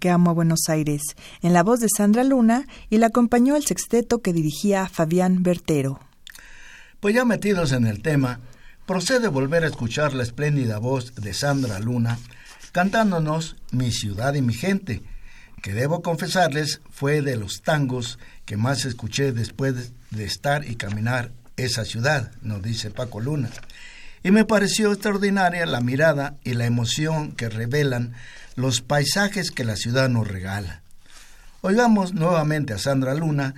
Porque 0.00 0.08
amo 0.08 0.30
a 0.30 0.32
Buenos 0.32 0.70
Aires, 0.70 1.02
en 1.42 1.52
la 1.52 1.62
voz 1.62 1.78
de 1.80 1.88
Sandra 1.94 2.24
Luna 2.24 2.64
y 2.88 2.96
la 2.96 3.08
acompañó 3.08 3.54
el 3.54 3.66
sexteto 3.66 4.22
que 4.22 4.32
dirigía 4.32 4.88
Fabián 4.88 5.42
Bertero. 5.42 6.00
Pues 7.00 7.14
ya 7.14 7.26
metidos 7.26 7.72
en 7.72 7.86
el 7.86 8.00
tema, 8.00 8.40
procede 8.86 9.28
volver 9.28 9.62
a 9.62 9.66
escuchar 9.66 10.14
la 10.14 10.22
espléndida 10.22 10.78
voz 10.78 11.14
de 11.16 11.34
Sandra 11.34 11.80
Luna 11.80 12.18
cantándonos 12.72 13.56
Mi 13.72 13.92
ciudad 13.92 14.32
y 14.32 14.40
mi 14.40 14.54
gente, 14.54 15.02
que 15.60 15.74
debo 15.74 16.00
confesarles 16.00 16.80
fue 16.90 17.20
de 17.20 17.36
los 17.36 17.60
tangos 17.60 18.18
que 18.46 18.56
más 18.56 18.86
escuché 18.86 19.32
después 19.32 19.92
de 20.10 20.24
estar 20.24 20.64
y 20.64 20.76
caminar 20.76 21.30
esa 21.58 21.84
ciudad, 21.84 22.32
nos 22.40 22.62
dice 22.62 22.90
Paco 22.90 23.20
Luna. 23.20 23.50
Y 24.22 24.30
me 24.30 24.46
pareció 24.46 24.92
extraordinaria 24.92 25.66
la 25.66 25.82
mirada 25.82 26.36
y 26.42 26.54
la 26.54 26.64
emoción 26.64 27.32
que 27.32 27.50
revelan 27.50 28.14
los 28.56 28.80
paisajes 28.80 29.50
que 29.50 29.64
la 29.64 29.76
ciudad 29.76 30.08
nos 30.08 30.28
regala. 30.28 30.82
Oigamos 31.62 32.14
nuevamente 32.14 32.72
a 32.72 32.78
Sandra 32.78 33.14
Luna, 33.14 33.54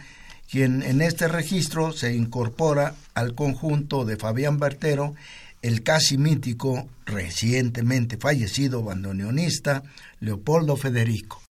quien 0.51 0.83
en 0.83 1.03
este 1.03 1.29
registro 1.29 1.93
se 1.93 2.15
incorpora 2.15 2.95
al 3.15 3.35
conjunto 3.35 4.05
de 4.05 4.17
Fabián 4.17 4.59
Bertero, 4.59 5.15
el 5.63 5.83
casi 5.83 6.19
mítico, 6.19 6.89
recientemente 7.07 8.17
fallecido 8.17 8.83
bandoneonista 8.83 9.83
Leopoldo 10.21 10.77
Federico. 10.77 11.42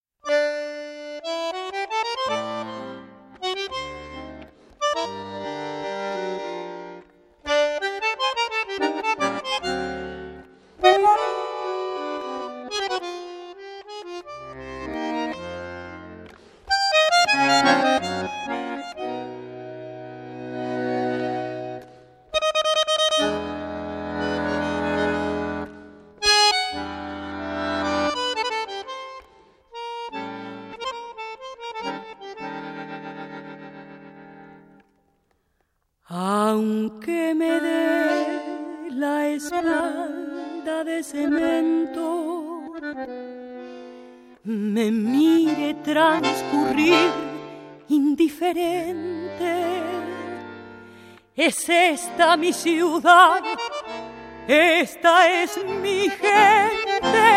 Aunque 36.52 37.34
me 37.34 37.60
dé 37.60 38.90
la 38.90 39.26
espalda 39.26 40.84
de 40.84 41.02
cemento, 41.02 42.74
me 44.44 44.90
mire 44.90 45.72
transcurrir 45.82 47.08
indiferente. 47.88 49.54
Es 51.34 51.66
esta 51.70 52.36
mi 52.36 52.52
ciudad, 52.52 53.42
esta 54.46 55.42
es 55.42 55.58
mi 55.80 56.10
gente 56.10 57.28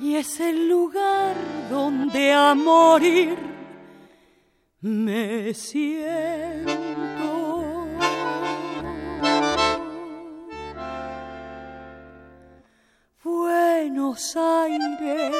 y 0.00 0.16
es 0.16 0.40
el 0.40 0.70
lugar 0.70 1.34
donde 1.68 2.32
a 2.32 2.54
morir 2.54 3.36
me 4.80 5.52
siento. 5.52 6.79
Aires, 14.36 15.34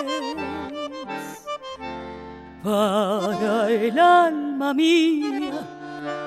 para 2.63 3.69
el 3.69 3.99
alma 3.99 4.75
mía, 4.75 5.61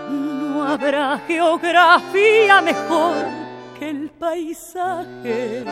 no 0.09 0.63
habrá 0.63 1.19
geografía 1.27 2.61
mejor 2.61 3.15
que 3.77 3.89
el 3.89 4.09
paisaje 4.11 5.65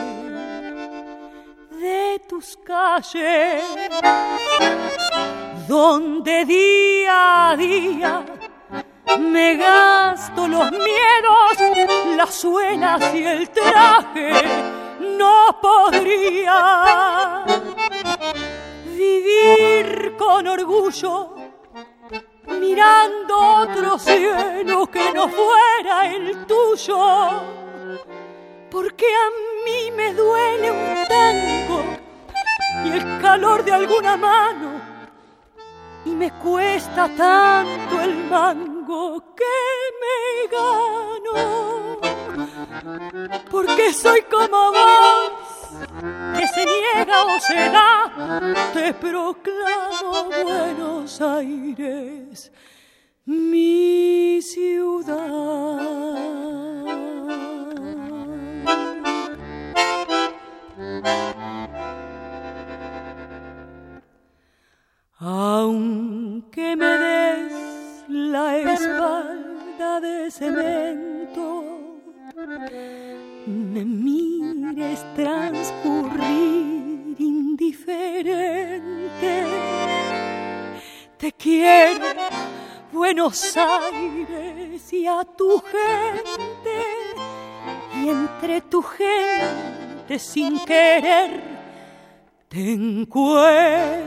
de 1.80 2.22
tus 2.28 2.58
calles, 2.58 3.64
donde 5.66 6.44
día 6.44 7.50
a 7.50 7.56
día 7.56 8.24
me 9.18 9.56
gasto 9.56 10.46
los 10.46 10.70
miedos, 10.70 11.86
las 12.16 12.34
suelas 12.34 13.14
y 13.14 13.24
el 13.24 13.48
traje 13.50 14.81
no 15.02 15.58
podría 15.60 17.44
vivir 18.86 20.14
con 20.16 20.46
orgullo 20.46 21.34
mirando 22.60 23.38
otro 23.38 23.98
cielo 23.98 24.86
que 24.86 25.12
no 25.12 25.28
fuera 25.28 26.06
el 26.14 26.46
tuyo, 26.46 26.96
porque 28.70 29.06
a 29.06 29.30
mí 29.64 29.90
me 29.96 30.14
duele 30.14 30.70
un 30.70 31.06
tango 31.08 31.82
y 32.84 32.92
el 32.92 33.20
calor 33.20 33.64
de 33.64 33.72
alguna 33.72 34.16
mano, 34.16 34.80
y 36.04 36.10
me 36.10 36.30
cuesta 36.32 37.08
tanto 37.16 38.00
el 38.00 38.24
mango 38.24 39.34
que 39.34 39.44
me 40.00 40.46
gano, 40.56 41.32
porque 43.50 43.92
soy 43.92 44.22
como 44.22 44.72
vos, 44.72 45.32
que 46.36 46.46
se 46.46 46.64
niega 46.66 47.24
o 47.24 47.40
se 47.40 47.54
da, 47.54 48.12
te 48.72 48.94
proclamo 48.94 50.30
Buenos 50.44 51.20
Aires, 51.20 52.52
mi 53.24 54.40
ciudad. 54.42 55.22
Aunque 65.24 66.74
me 66.74 66.98
des 66.98 67.52
la 68.08 68.58
espalda 68.58 70.00
de 70.00 70.30
cemento, 70.32 70.71
Buenos 83.14 83.58
Aires, 83.58 84.90
y 84.90 85.06
a 85.06 85.22
tu 85.36 85.60
gente, 85.60 86.80
y 88.00 88.08
entre 88.08 88.62
tu 88.62 88.82
gente 88.82 90.18
sin 90.18 90.58
querer 90.64 91.42
te 92.48 92.72
encuentro. 92.72 94.01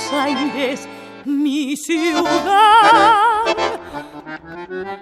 Buenos 0.00 0.12
Aires 0.12 0.88
mi 1.26 1.76
ciudad, 1.76 3.44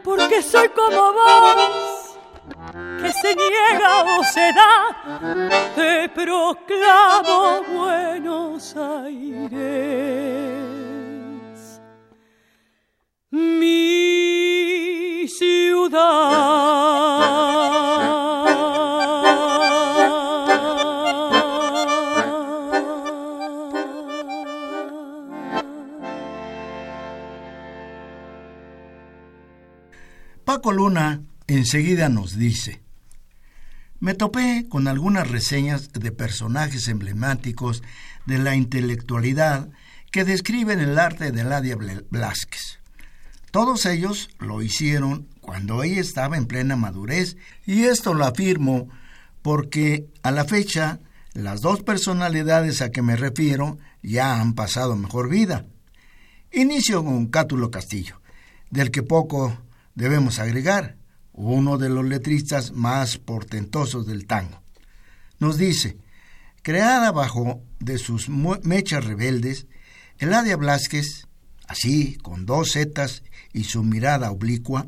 porque 0.02 0.42
soy 0.42 0.68
como 0.70 1.12
vos 1.12 2.16
que 3.00 3.12
se 3.12 3.36
niega 3.36 4.18
o 4.18 4.24
se 4.24 4.52
da, 4.52 4.96
te 5.76 6.08
proclamo 6.08 7.62
Buenos 7.72 8.74
Aires, 8.76 9.60
mi 13.30 15.28
ciudad. 15.28 16.68
Paco 30.60 30.90
enseguida 31.46 32.08
nos 32.08 32.36
dice, 32.36 32.82
me 34.00 34.14
topé 34.14 34.66
con 34.68 34.88
algunas 34.88 35.30
reseñas 35.30 35.92
de 35.92 36.10
personajes 36.10 36.88
emblemáticos 36.88 37.84
de 38.26 38.38
la 38.38 38.56
intelectualidad 38.56 39.68
que 40.10 40.24
describen 40.24 40.80
el 40.80 40.98
arte 40.98 41.30
de 41.30 41.44
Ladia 41.44 41.76
Blasquez. 42.10 42.80
Todos 43.52 43.86
ellos 43.86 44.30
lo 44.40 44.60
hicieron 44.60 45.28
cuando 45.40 45.84
ella 45.84 46.00
estaba 46.00 46.36
en 46.36 46.46
plena 46.46 46.74
madurez 46.74 47.36
y 47.64 47.84
esto 47.84 48.12
lo 48.12 48.24
afirmo 48.24 48.88
porque 49.42 50.08
a 50.24 50.32
la 50.32 50.44
fecha 50.44 50.98
las 51.34 51.60
dos 51.60 51.84
personalidades 51.84 52.82
a 52.82 52.90
que 52.90 53.02
me 53.02 53.14
refiero 53.14 53.78
ya 54.02 54.40
han 54.40 54.54
pasado 54.54 54.96
mejor 54.96 55.28
vida. 55.28 55.66
Inicio 56.50 57.04
con 57.04 57.28
Cátulo 57.28 57.70
Castillo, 57.70 58.20
del 58.70 58.90
que 58.90 59.04
poco 59.04 59.56
debemos 59.98 60.38
agregar, 60.38 60.94
uno 61.32 61.76
de 61.76 61.88
los 61.88 62.04
letristas 62.04 62.70
más 62.70 63.18
portentosos 63.18 64.06
del 64.06 64.28
tango. 64.28 64.62
Nos 65.40 65.58
dice, 65.58 65.96
creada 66.62 67.10
bajo 67.10 67.64
de 67.80 67.98
sus 67.98 68.28
mechas 68.28 69.04
rebeldes, 69.04 69.66
Eladia 70.18 70.56
Blasquez, 70.56 71.26
así, 71.66 72.16
con 72.22 72.46
dos 72.46 72.74
zetas 72.74 73.24
y 73.52 73.64
su 73.64 73.82
mirada 73.82 74.30
oblicua, 74.30 74.86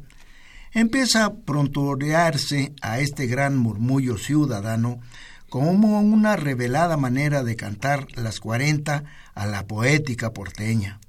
empieza 0.70 1.24
a 1.24 1.34
prontorearse 1.34 2.72
a 2.80 3.00
este 3.00 3.26
gran 3.26 3.58
murmullo 3.58 4.16
ciudadano 4.16 5.00
como 5.48 5.72
una 5.72 6.36
revelada 6.36 6.96
manera 6.96 7.42
de 7.42 7.56
cantar 7.56 8.06
las 8.16 8.38
cuarenta 8.38 9.02
a 9.34 9.46
la 9.46 9.66
poética 9.66 10.32
porteña. 10.32 11.00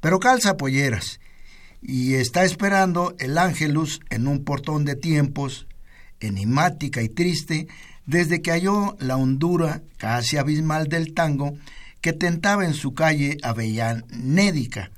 Pero 0.00 0.20
calza 0.20 0.56
polleras 0.56 1.18
y 1.80 2.14
está 2.14 2.44
esperando 2.44 3.14
el 3.18 3.38
ángelus 3.38 4.00
en 4.10 4.26
un 4.26 4.44
portón 4.44 4.84
de 4.84 4.96
tiempos, 4.96 5.66
enigmática 6.20 7.02
y 7.02 7.08
triste, 7.08 7.68
desde 8.06 8.42
que 8.42 8.50
halló 8.50 8.96
la 9.00 9.16
hondura 9.16 9.82
casi 9.96 10.38
abismal 10.38 10.88
del 10.88 11.14
tango 11.14 11.56
que 12.00 12.12
tentaba 12.12 12.64
en 12.64 12.74
su 12.74 12.94
calle 12.94 13.36
avellanédica. 13.42 14.90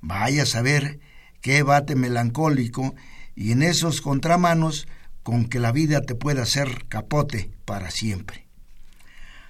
Vaya 0.00 0.42
a 0.42 0.46
saber 0.46 1.00
qué 1.40 1.62
bate 1.62 1.94
melancólico 1.94 2.94
y 3.34 3.52
en 3.52 3.62
esos 3.62 4.00
contramanos 4.00 4.86
con 5.22 5.46
que 5.46 5.58
la 5.58 5.72
vida 5.72 6.02
te 6.02 6.14
pueda 6.14 6.42
hacer 6.42 6.86
capote 6.88 7.50
para 7.64 7.90
siempre. 7.90 8.46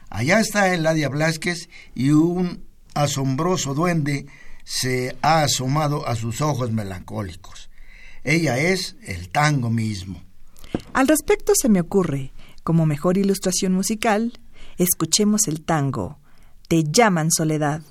Allá 0.08 0.38
está 0.38 0.72
Eladia 0.72 1.08
Blasquez 1.08 1.68
y 1.94 2.10
un 2.10 2.64
asombroso 2.94 3.74
duende 3.74 4.26
se 4.64 5.16
ha 5.22 5.42
asomado 5.42 6.06
a 6.08 6.16
sus 6.16 6.40
ojos 6.40 6.72
melancólicos. 6.72 7.70
Ella 8.24 8.58
es 8.58 8.96
el 9.02 9.28
tango 9.28 9.70
mismo. 9.70 10.22
Al 10.92 11.06
respecto 11.08 11.52
se 11.54 11.68
me 11.68 11.80
ocurre, 11.80 12.32
como 12.62 12.86
mejor 12.86 13.18
ilustración 13.18 13.72
musical, 13.72 14.40
escuchemos 14.78 15.46
el 15.46 15.62
tango. 15.62 16.18
Te 16.68 16.84
llaman 16.84 17.30
soledad. 17.30 17.82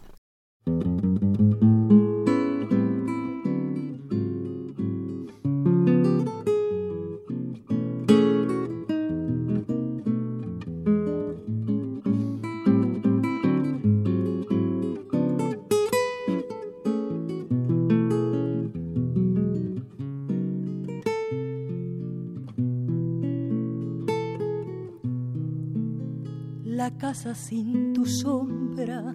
Sin 27.14 27.94
tu 27.94 28.06
sombra 28.06 29.14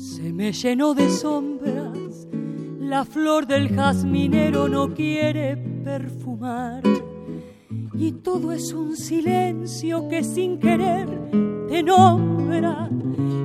se 0.00 0.32
me 0.32 0.52
llenó 0.52 0.94
de 0.94 1.10
sombras. 1.10 2.26
La 2.80 3.04
flor 3.04 3.46
del 3.46 3.68
jazminero 3.68 4.68
no 4.68 4.94
quiere 4.94 5.56
perfumar. 5.56 6.82
Y 7.94 8.12
todo 8.12 8.52
es 8.52 8.72
un 8.72 8.96
silencio 8.96 10.08
que 10.08 10.24
sin 10.24 10.58
querer 10.58 11.06
te 11.68 11.82
nombra. 11.82 12.88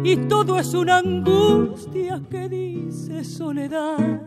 Y 0.04 0.16
todo 0.28 0.58
es 0.58 0.74
una 0.74 1.00
angustia 1.00 2.22
que 2.30 2.48
dice 2.48 3.24
soledad. 3.24 4.22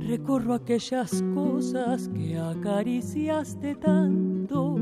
Recorro 0.00 0.54
aquellas 0.54 1.24
cosas 1.34 2.08
que 2.08 2.38
acariciaste 2.38 3.74
tanto 3.76 4.75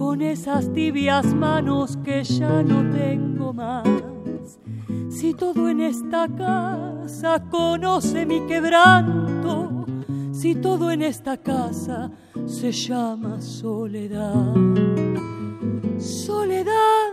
con 0.00 0.22
esas 0.22 0.72
tibias 0.72 1.34
manos 1.34 1.98
que 2.02 2.24
ya 2.24 2.62
no 2.62 2.90
tengo 2.90 3.52
más. 3.52 3.86
Si 5.10 5.34
todo 5.34 5.68
en 5.68 5.82
esta 5.82 6.26
casa 6.26 7.44
conoce 7.50 8.24
mi 8.24 8.40
quebranto, 8.46 9.84
si 10.32 10.54
todo 10.54 10.90
en 10.90 11.02
esta 11.02 11.36
casa 11.36 12.10
se 12.46 12.72
llama 12.72 13.42
soledad. 13.42 14.54
Soledad, 15.98 17.12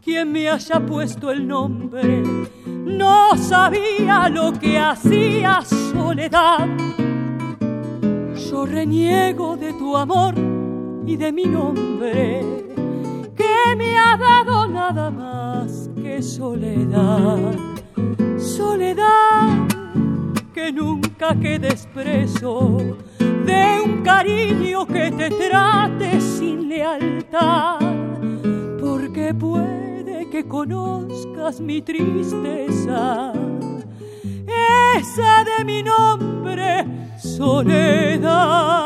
quien 0.00 0.32
me 0.32 0.48
haya 0.48 0.80
puesto 0.80 1.30
el 1.30 1.46
nombre, 1.46 2.22
no 2.66 3.36
sabía 3.36 4.30
lo 4.30 4.50
que 4.54 4.78
hacía 4.78 5.60
soledad. 5.60 6.66
Yo 8.50 8.64
reniego 8.64 9.58
de 9.58 9.74
tu 9.74 9.94
amor 9.94 10.55
y 11.06 11.16
de 11.16 11.30
mi 11.30 11.44
nombre, 11.44 12.44
que 13.36 13.76
me 13.76 13.96
ha 13.96 14.16
dado 14.16 14.66
nada 14.66 15.10
más 15.10 15.88
que 16.02 16.20
soledad, 16.20 17.54
soledad 18.36 19.68
que 20.52 20.72
nunca 20.72 21.34
quedes 21.38 21.86
preso 21.94 22.78
de 23.18 23.80
un 23.84 24.02
cariño 24.02 24.84
que 24.86 25.12
te 25.12 25.30
trate 25.30 26.20
sin 26.20 26.68
lealtad, 26.68 27.78
porque 28.80 29.32
puede 29.32 30.28
que 30.28 30.48
conozcas 30.48 31.60
mi 31.60 31.82
tristeza, 31.82 33.32
esa 34.96 35.44
de 35.44 35.64
mi 35.64 35.84
nombre, 35.84 36.84
soledad. 37.16 38.76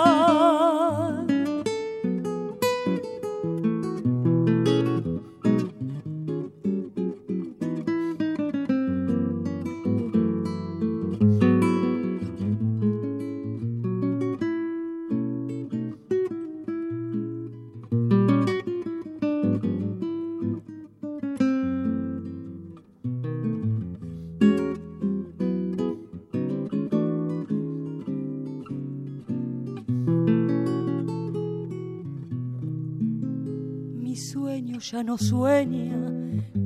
Ya 34.90 35.04
no 35.04 35.16
sueña 35.18 35.94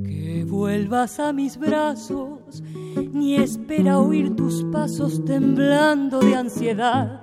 que 0.02 0.46
vuelvas 0.48 1.20
a 1.20 1.34
mis 1.34 1.58
brazos, 1.58 2.62
ni 3.12 3.34
espera 3.34 3.98
oír 3.98 4.34
tus 4.34 4.64
pasos 4.72 5.22
temblando 5.26 6.20
de 6.20 6.34
ansiedad. 6.34 7.20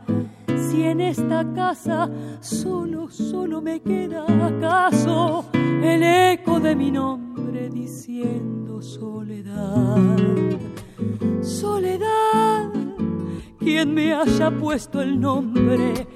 Si 0.69 0.83
en 0.83 1.01
esta 1.01 1.43
casa 1.55 2.07
solo, 2.39 3.09
solo 3.09 3.63
me 3.63 3.79
queda 3.79 4.25
acaso 4.25 5.45
el 5.53 6.03
eco 6.03 6.59
de 6.59 6.75
mi 6.75 6.91
nombre 6.91 7.69
diciendo 7.69 8.79
soledad, 8.79 9.97
soledad, 11.41 12.69
quien 13.57 13.91
me 13.95 14.13
haya 14.13 14.51
puesto 14.51 15.01
el 15.01 15.19
nombre 15.19 16.07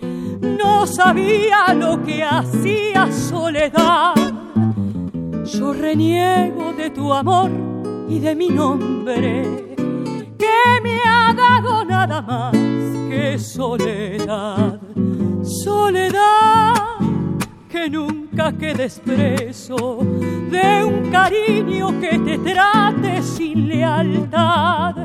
no 0.42 0.86
sabía 0.86 1.74
lo 1.74 2.04
que 2.04 2.22
hacía 2.22 3.12
soledad 3.12 4.45
yo 5.46 5.74
reniego 5.74 6.74
de 6.74 6.90
tu 6.90 7.14
amor 7.14 7.52
y 8.10 8.20
de 8.20 8.36
mi 8.36 8.50
nombre, 8.50 9.76
que 10.38 10.82
me 10.82 11.00
ha 11.06 11.34
dado 11.34 11.86
nada 11.86 12.22
más 12.22 12.52
que 13.10 13.38
soledad, 13.38 14.80
soledad 15.44 16.74
que 17.70 17.90
nunca 17.90 18.52
quedes 18.54 19.00
preso 19.00 20.00
de 20.50 20.84
un 20.84 21.12
cariño 21.12 22.00
que 22.00 22.18
te 22.20 22.38
trate 22.40 23.22
sin 23.22 23.68
lealtad, 23.68 24.96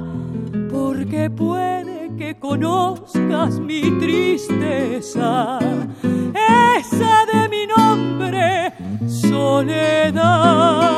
porque 0.71 1.29
puede 1.29 2.17
que 2.17 2.39
conozcas 2.39 3.59
mi 3.61 3.83
tristeza, 3.99 5.59
esa 6.79 7.27
de 7.31 7.49
mi 7.49 7.67
nombre 7.67 8.73
soledad. 9.31 10.91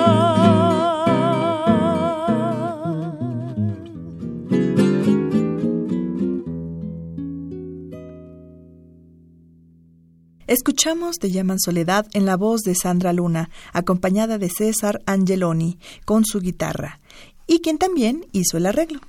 Escuchamos 10.47 11.19
Te 11.19 11.31
llaman 11.31 11.59
Soledad 11.59 12.07
en 12.13 12.27
la 12.27 12.37
voz 12.37 12.63
de 12.63 12.75
Sandra 12.75 13.13
Luna, 13.13 13.51
acompañada 13.73 14.39
de 14.39 14.49
César 14.49 15.03
Angeloni, 15.07 15.79
con 16.05 16.25
su 16.25 16.41
guitarra, 16.41 17.01
y 17.47 17.61
quien 17.61 17.79
también 17.79 18.27
hizo 18.33 18.57
el 18.57 18.67
arreglo. 18.67 19.01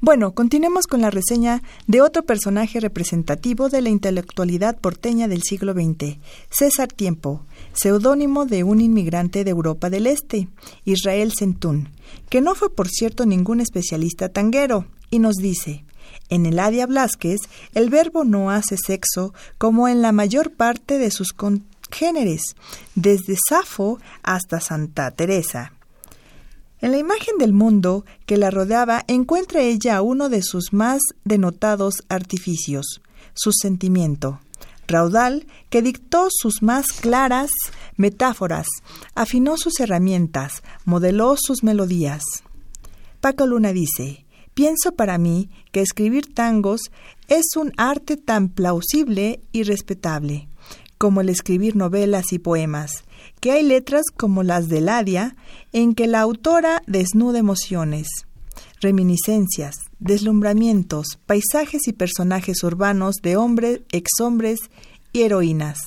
Bueno, 0.00 0.32
continuemos 0.32 0.86
con 0.86 1.00
la 1.00 1.10
reseña 1.10 1.62
de 1.86 2.02
otro 2.02 2.22
personaje 2.22 2.80
representativo 2.80 3.70
de 3.70 3.80
la 3.80 3.88
intelectualidad 3.88 4.78
porteña 4.78 5.26
del 5.26 5.42
siglo 5.42 5.72
XX, 5.72 6.18
César 6.50 6.88
Tiempo, 6.88 7.46
seudónimo 7.72 8.44
de 8.44 8.62
un 8.62 8.82
inmigrante 8.82 9.42
de 9.42 9.50
Europa 9.50 9.88
del 9.88 10.06
Este, 10.06 10.48
Israel 10.84 11.32
Centún, 11.36 11.88
que 12.28 12.42
no 12.42 12.54
fue 12.54 12.68
por 12.74 12.88
cierto 12.88 13.24
ningún 13.24 13.60
especialista 13.60 14.28
tanguero, 14.28 14.84
y 15.10 15.18
nos 15.18 15.36
dice, 15.36 15.86
en 16.28 16.44
Eladia 16.44 16.86
Blasquez, 16.86 17.40
el 17.72 17.88
verbo 17.88 18.24
no 18.24 18.50
hace 18.50 18.76
sexo 18.76 19.32
como 19.56 19.88
en 19.88 20.02
la 20.02 20.12
mayor 20.12 20.52
parte 20.52 20.98
de 20.98 21.10
sus 21.10 21.32
congéneres, 21.32 22.42
desde 22.94 23.36
Safo 23.48 23.98
hasta 24.22 24.60
Santa 24.60 25.10
Teresa. 25.12 25.72
En 26.80 26.92
la 26.92 26.98
imagen 26.98 27.38
del 27.38 27.54
mundo 27.54 28.04
que 28.26 28.36
la 28.36 28.50
rodeaba 28.50 29.04
encuentra 29.08 29.62
ella 29.62 30.02
uno 30.02 30.28
de 30.28 30.42
sus 30.42 30.72
más 30.74 31.00
denotados 31.24 32.04
artificios, 32.08 33.00
su 33.32 33.50
sentimiento, 33.52 34.40
raudal 34.86 35.46
que 35.70 35.80
dictó 35.80 36.28
sus 36.30 36.62
más 36.62 36.86
claras 37.00 37.50
metáforas, 37.96 38.66
afinó 39.14 39.56
sus 39.56 39.80
herramientas, 39.80 40.62
modeló 40.84 41.36
sus 41.38 41.62
melodías. 41.62 42.22
Paco 43.22 43.46
Luna 43.46 43.72
dice, 43.72 44.26
pienso 44.52 44.92
para 44.92 45.16
mí 45.16 45.48
que 45.72 45.80
escribir 45.80 46.34
tangos 46.34 46.80
es 47.28 47.56
un 47.56 47.72
arte 47.78 48.18
tan 48.18 48.50
plausible 48.50 49.40
y 49.50 49.62
respetable 49.62 50.48
como 50.98 51.20
el 51.20 51.28
escribir 51.28 51.76
novelas 51.76 52.32
y 52.32 52.38
poemas, 52.38 53.04
que 53.40 53.52
hay 53.52 53.62
letras 53.62 54.04
como 54.16 54.42
las 54.42 54.68
de 54.68 54.80
Ladia, 54.80 55.36
en 55.72 55.94
que 55.94 56.06
la 56.06 56.20
autora 56.20 56.82
desnuda 56.86 57.38
emociones, 57.38 58.08
reminiscencias, 58.80 59.76
deslumbramientos, 59.98 61.18
paisajes 61.26 61.86
y 61.86 61.92
personajes 61.92 62.62
urbanos 62.62 63.16
de 63.22 63.36
hombres, 63.36 63.80
exhombres 63.92 64.60
y 65.12 65.22
heroínas. 65.22 65.78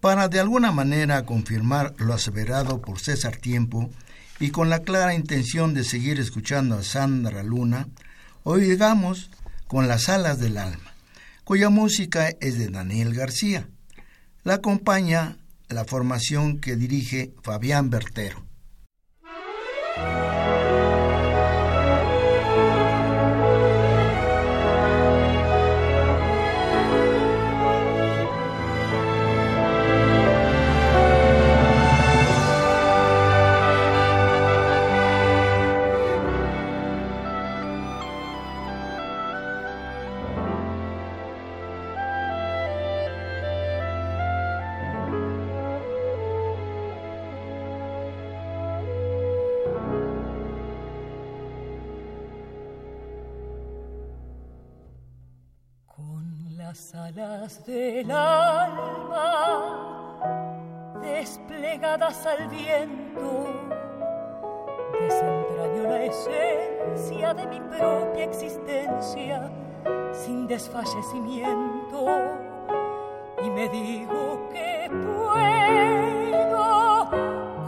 Para 0.00 0.28
de 0.28 0.40
alguna 0.40 0.72
manera 0.72 1.24
confirmar 1.26 1.94
lo 1.98 2.14
aseverado 2.14 2.80
por 2.80 3.00
César 3.00 3.36
Tiempo 3.36 3.90
y 4.38 4.50
con 4.50 4.70
la 4.70 4.80
clara 4.80 5.14
intención 5.14 5.74
de 5.74 5.84
seguir 5.84 6.20
escuchando 6.20 6.76
a 6.76 6.82
Sandra 6.82 7.42
Luna, 7.42 7.88
hoy 8.44 8.66
llegamos 8.66 9.30
con 9.66 9.88
Las 9.88 10.08
alas 10.08 10.38
del 10.38 10.56
alma, 10.56 10.94
cuya 11.44 11.68
música 11.68 12.28
es 12.40 12.58
de 12.58 12.68
Daniel 12.68 13.14
García. 13.14 13.68
La 14.48 14.54
acompaña 14.54 15.36
la 15.68 15.84
formación 15.84 16.58
que 16.58 16.74
dirige 16.74 17.34
Fabián 17.42 17.90
Bertero. 17.90 18.46
Alas 57.08 57.64
del 57.64 58.10
alma 58.10 60.18
desplegadas 61.00 62.26
al 62.26 62.48
viento, 62.48 63.46
desentraño 65.00 65.84
la 65.84 66.04
esencia 66.04 67.32
de 67.32 67.46
mi 67.46 67.60
propia 67.60 68.24
existencia 68.24 69.50
sin 70.12 70.46
desfallecimiento. 70.46 72.04
Y 73.42 73.50
me 73.50 73.70
digo 73.70 74.46
que 74.52 74.90
puedo 74.90 77.08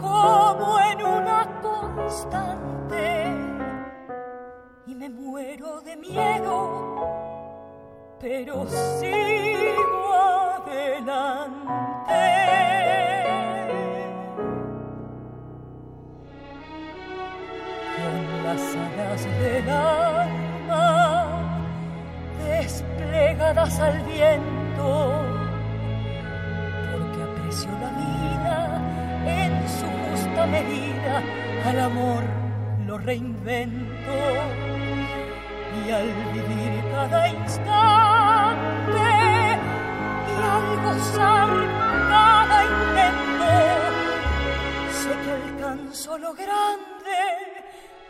como 0.01 0.79
en 0.79 1.03
una 1.03 1.47
constante. 1.61 3.25
Y 4.85 4.93
me 4.93 5.09
muero 5.09 5.81
de 5.81 5.97
miedo 5.97 7.30
pero 8.21 8.67
sigo 8.99 10.13
adelante. 10.53 11.71
Con 17.97 18.43
las 18.43 18.61
alas 18.75 19.23
del 19.39 19.69
alma 19.69 21.27
desplegadas 22.47 23.79
al 23.79 23.97
viento, 24.03 24.89
porque 26.91 27.23
aprecio 27.23 27.71
la 27.81 27.89
vida 28.03 28.57
en 29.25 29.67
su 29.67 29.87
justa 30.09 30.45
medida, 30.45 31.23
al 31.65 31.79
amor 31.79 32.23
lo 32.85 32.99
reinvento 32.99 34.11
y 35.87 35.91
al 35.91 36.07
vivir 36.33 36.83
cada 36.91 37.27
instante 37.29 38.00
grande 46.33 47.21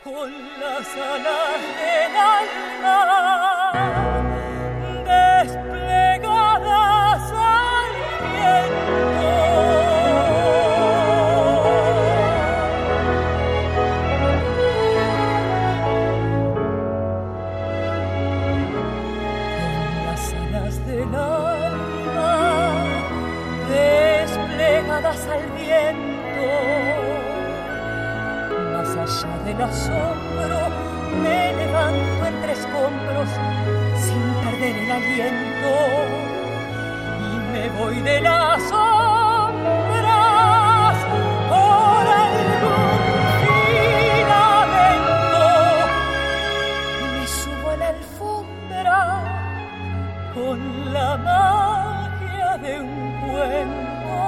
con 0.04 0.32
las 0.60 0.96
alas 0.96 1.62
del 1.80 2.16
alma. 2.16 3.32
Y 37.20 37.22
me 37.52 37.66
voy 37.78 37.98
de 38.02 38.18
las 38.22 38.62
sombras 38.64 38.98
por 41.50 42.06
algún 42.26 43.00
filamento 43.44 45.46
y 47.00 47.02
me 47.14 47.24
subo 47.28 47.68
a 47.70 47.72
la 47.78 47.90
alfombra 47.90 49.00
con 50.34 50.58
la 50.94 51.10
magia 51.18 52.58
de 52.58 52.80
un 52.80 53.22
cuento 53.22 54.22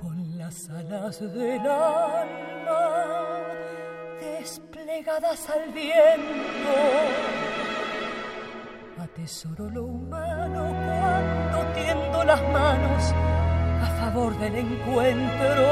con 0.00 0.16
las 0.38 0.70
alas 0.70 1.20
del 1.20 1.60
alma 1.60 2.00
desplegadas 4.20 5.50
al 5.50 5.72
viento. 5.72 7.09
Atesoro 9.30 9.70
lo 9.70 9.84
humano 9.84 10.74
cuando 10.84 11.72
tiendo 11.74 12.24
las 12.24 12.42
manos 12.52 13.14
a 13.80 13.86
favor 14.00 14.36
del 14.40 14.56
encuentro 14.56 15.66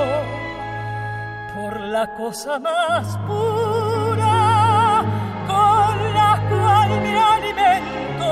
por 1.57 1.81
la 1.81 2.15
cosa 2.15 2.61
más 2.61 3.17
pura 3.27 5.03
con 5.49 6.15
la 6.15 6.41
cual 6.49 7.01
me 7.03 7.19
alimento, 7.19 8.31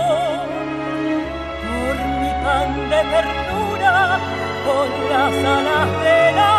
por 1.67 1.97
mi 2.21 2.31
pan 2.45 2.71
de 2.89 3.01
ternura 3.11 4.21
con 4.65 4.89
las 5.11 5.35
alas 5.45 6.05
del 6.05 6.39
alma. 6.39 6.56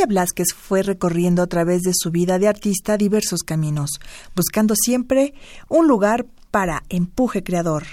Eladia 0.00 0.22
Blasquez 0.22 0.54
fue 0.54 0.82
recorriendo 0.82 1.42
a 1.42 1.46
través 1.46 1.82
de 1.82 1.92
su 1.94 2.10
vida 2.10 2.38
de 2.38 2.48
artista 2.48 2.96
diversos 2.96 3.42
caminos, 3.42 4.00
buscando 4.34 4.74
siempre 4.74 5.34
un 5.68 5.88
lugar 5.88 6.24
para 6.50 6.84
empuje 6.88 7.42
creador. 7.42 7.84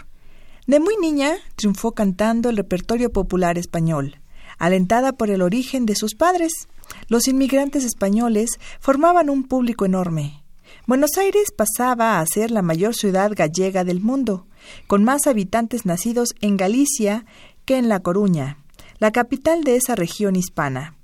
De 0.68 0.80
muy 0.80 0.96
niña 1.02 1.34
triunfó 1.58 1.92
cantando 1.92 2.50
el 2.50 2.56
repertorio 2.56 3.12
popular 3.12 3.58
español, 3.58 4.22
alentada 4.58 5.12
por 5.12 5.30
el 5.30 5.42
origen 5.42 5.86
de 5.86 5.96
sus 5.96 6.16
padres. 6.16 6.70
Los 7.10 7.28
inmigrantes 7.28 7.84
españoles 7.84 8.52
formaban 8.80 9.30
un 9.30 9.44
público 9.44 9.84
enorme. 9.84 10.46
Buenos 10.86 11.18
Aires 11.18 11.52
pasaba 11.52 12.22
a 12.22 12.26
ser 12.26 12.52
la 12.52 12.62
mayor 12.62 12.96
ciudad 12.96 13.34
gallega 13.36 13.84
del 13.84 14.00
mundo, 14.00 14.48
con 14.88 15.04
más 15.04 15.28
habitantes 15.28 15.86
nacidos 15.86 16.36
en 16.40 16.56
Galicia 16.56 17.26
que 17.66 17.78
en 17.78 17.90
La 17.90 18.00
Coruña, 18.00 18.60
la 19.00 19.12
capital 19.12 19.66
de 19.66 19.76
esa 19.76 19.96
región 19.96 20.38
hispana. 20.38 20.97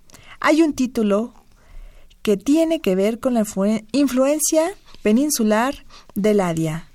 Hay 0.46 0.62
un 0.62 0.74
título 0.74 1.34
que 2.22 2.36
tiene 2.36 2.82
que 2.82 2.96
ver 2.96 3.22
con 3.22 3.34
la 3.34 3.46
influencia 3.94 4.72
peninsular 5.02 5.86
de 6.16 6.34
Ladia, 6.34 6.90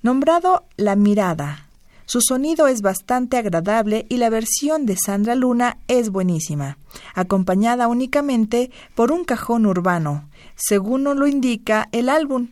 nombrado 0.00 0.64
La 0.78 0.96
Mirada. 0.96 1.68
Su 2.06 2.22
sonido 2.22 2.68
es 2.68 2.80
bastante 2.80 3.36
agradable 3.36 4.06
y 4.08 4.16
la 4.16 4.30
versión 4.30 4.86
de 4.86 4.96
Sandra 4.96 5.34
Luna 5.34 5.76
es 5.88 6.08
buenísima, 6.08 6.78
acompañada 7.14 7.86
únicamente 7.86 8.70
por 8.94 9.12
un 9.12 9.24
cajón 9.24 9.66
urbano, 9.66 10.26
según 10.54 11.02
nos 11.02 11.16
lo 11.16 11.26
indica 11.26 11.90
el 11.92 12.08
álbum, 12.08 12.48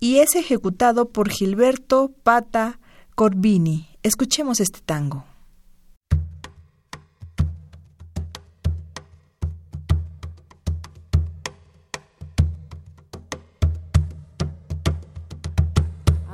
y 0.00 0.16
es 0.18 0.34
ejecutado 0.34 1.10
por 1.10 1.30
Gilberto 1.30 2.10
Pata 2.24 2.80
Corbini. 3.14 3.86
Escuchemos 4.02 4.58
este 4.58 4.80
tango. 4.80 5.24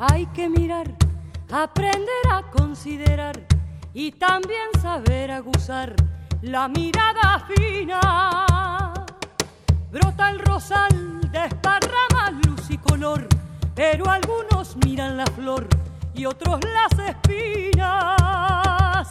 Hay 0.03 0.25
que 0.29 0.49
mirar, 0.49 0.91
aprender 1.53 2.25
a 2.31 2.41
considerar 2.51 3.39
y 3.93 4.13
también 4.13 4.71
saber 4.81 5.31
aguzar 5.31 5.95
la 6.41 6.69
mirada 6.69 7.45
fina. 7.47 8.95
Brota 9.93 10.31
el 10.31 10.39
rosal, 10.39 11.21
desparrama 11.31 12.31
luz 12.47 12.71
y 12.71 12.79
color, 12.79 13.29
pero 13.75 14.09
algunos 14.09 14.75
miran 14.87 15.19
la 15.19 15.27
flor 15.27 15.69
y 16.15 16.25
otros 16.25 16.61
las 16.65 16.99
espinas. 17.07 19.07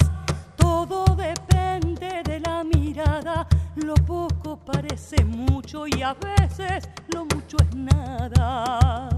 Todo 0.56 1.06
depende 1.16 2.24
de 2.24 2.40
la 2.40 2.64
mirada, 2.64 3.46
lo 3.76 3.94
poco 3.94 4.58
parece 4.58 5.24
mucho 5.24 5.86
y 5.86 6.02
a 6.02 6.16
veces 6.16 6.90
lo 7.14 7.26
mucho 7.26 7.58
es 7.60 7.76
nada. 7.76 9.10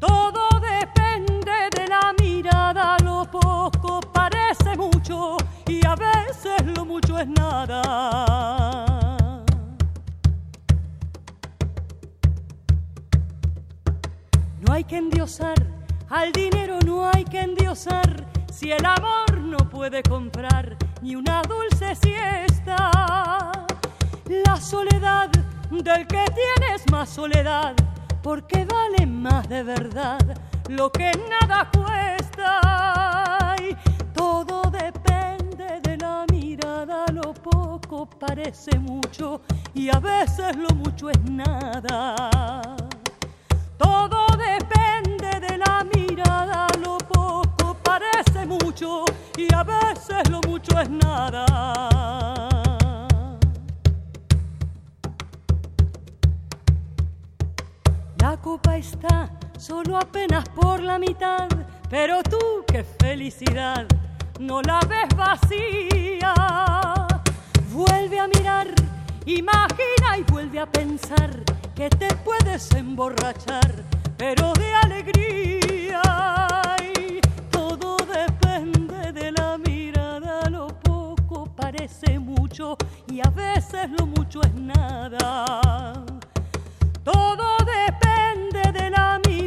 Todo 0.00 0.55
poco 3.40 4.00
parece 4.12 4.76
mucho 4.76 5.36
y 5.66 5.84
a 5.86 5.94
veces 5.94 6.64
lo 6.76 6.84
mucho 6.84 7.18
es 7.18 7.28
nada. 7.28 7.82
No 14.60 14.72
hay 14.72 14.84
que 14.84 14.96
endiosar, 14.96 15.54
al 16.10 16.32
dinero 16.32 16.78
no 16.84 17.08
hay 17.08 17.24
que 17.24 17.40
endiosar, 17.40 18.26
si 18.52 18.72
el 18.72 18.84
amor 18.84 19.38
no 19.38 19.58
puede 19.68 20.02
comprar 20.02 20.76
ni 21.02 21.14
una 21.14 21.42
dulce 21.42 21.94
siesta. 21.94 22.90
La 24.44 24.56
soledad 24.60 25.30
del 25.70 26.06
que 26.06 26.24
tienes 26.34 26.90
más 26.90 27.10
soledad 27.10 27.74
porque 28.22 28.64
vale 28.64 29.06
más 29.06 29.48
de 29.48 29.62
verdad 29.62 30.18
lo 30.68 30.90
que 30.90 31.10
nada 31.30 31.70
cuesta. 31.70 33.54
Y 33.62 33.76
todo 34.12 34.62
depende 34.70 35.80
de 35.82 35.96
la 35.96 36.24
mirada, 36.30 37.06
lo 37.12 37.32
poco 37.34 38.06
parece 38.06 38.78
mucho 38.78 39.42
y 39.74 39.88
a 39.88 39.98
veces 40.00 40.56
lo 40.56 40.74
mucho 40.74 41.10
es 41.10 41.22
nada. 41.22 42.76
Todo 43.78 44.26
depende 44.36 45.40
de 45.40 45.58
la 45.58 45.84
mirada, 45.94 46.66
lo 46.82 46.98
poco 46.98 47.76
parece 47.82 48.46
mucho 48.46 49.04
y 49.36 49.52
a 49.54 49.62
veces 49.62 50.28
lo 50.30 50.40
mucho 50.42 50.78
es 50.80 50.90
nada. 50.90 51.46
La 58.18 58.36
copa 58.38 58.76
está 58.76 59.25
solo 59.66 59.96
apenas 59.96 60.48
por 60.50 60.80
la 60.80 60.96
mitad, 60.96 61.48
pero 61.90 62.22
tú 62.22 62.64
qué 62.68 62.84
felicidad, 62.84 63.84
no 64.38 64.62
la 64.62 64.78
ves 64.88 65.08
vacía. 65.16 66.32
Vuelve 67.72 68.20
a 68.20 68.28
mirar, 68.28 68.68
imagina 69.24 70.18
y 70.18 70.22
vuelve 70.30 70.60
a 70.60 70.66
pensar 70.66 71.42
que 71.74 71.90
te 71.90 72.14
puedes 72.16 72.72
emborrachar, 72.74 73.74
pero 74.16 74.52
de 74.52 74.72
alegría. 74.74 76.00
Todo 77.50 77.96
depende 78.06 79.12
de 79.12 79.32
la 79.32 79.58
mirada, 79.58 80.48
lo 80.48 80.68
poco 80.68 81.46
parece 81.56 82.20
mucho 82.20 82.76
y 83.08 83.20
a 83.20 83.30
veces 83.30 83.90
lo 83.98 84.06
mucho 84.06 84.42
es 84.42 84.54
nada. 84.54 86.04
Todo 87.02 87.55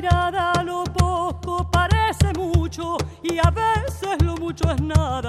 mirada, 0.02 0.54
lo 0.64 0.86
poco 0.86 1.70
parece 1.70 2.32
mucho 2.34 2.96
y 3.22 3.38
a 3.38 3.52
veces 3.52 4.22
lo 4.24 4.38
mucho 4.38 4.72
es 4.72 4.82
nada. 4.82 5.29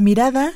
La 0.00 0.04
mirada 0.04 0.54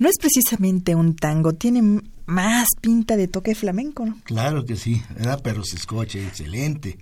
no 0.00 0.08
es 0.08 0.16
precisamente 0.18 0.96
un 0.96 1.14
tango, 1.14 1.52
tiene 1.52 2.02
más 2.26 2.66
pinta 2.80 3.16
de 3.16 3.28
toque 3.28 3.54
flamenco, 3.54 4.04
¿no? 4.04 4.18
Claro 4.24 4.64
que 4.64 4.74
sí, 4.74 5.00
¿verdad? 5.14 5.40
Pero 5.44 5.62
se 5.62 5.76
escucha 5.76 6.18
excelente. 6.18 6.98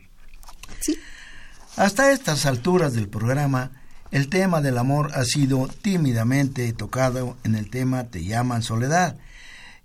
Sí. 0.81 0.99
Hasta 1.77 2.13
estas 2.13 2.45
alturas 2.45 2.93
del 2.93 3.09
programa, 3.09 3.71
el 4.11 4.29
tema 4.29 4.61
del 4.61 4.77
amor 4.77 5.13
ha 5.15 5.25
sido 5.25 5.67
tímidamente 5.81 6.71
tocado 6.75 7.39
en 7.43 7.55
el 7.55 7.71
tema 7.71 8.05
Te 8.05 8.23
llaman 8.23 8.63
Soledad, 8.63 9.17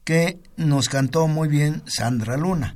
que 0.04 0.42
nos 0.58 0.90
cantó 0.90 1.30
muy 1.30 1.48
bien 1.48 1.84
Sandra 1.86 2.36
Luna. 2.36 2.76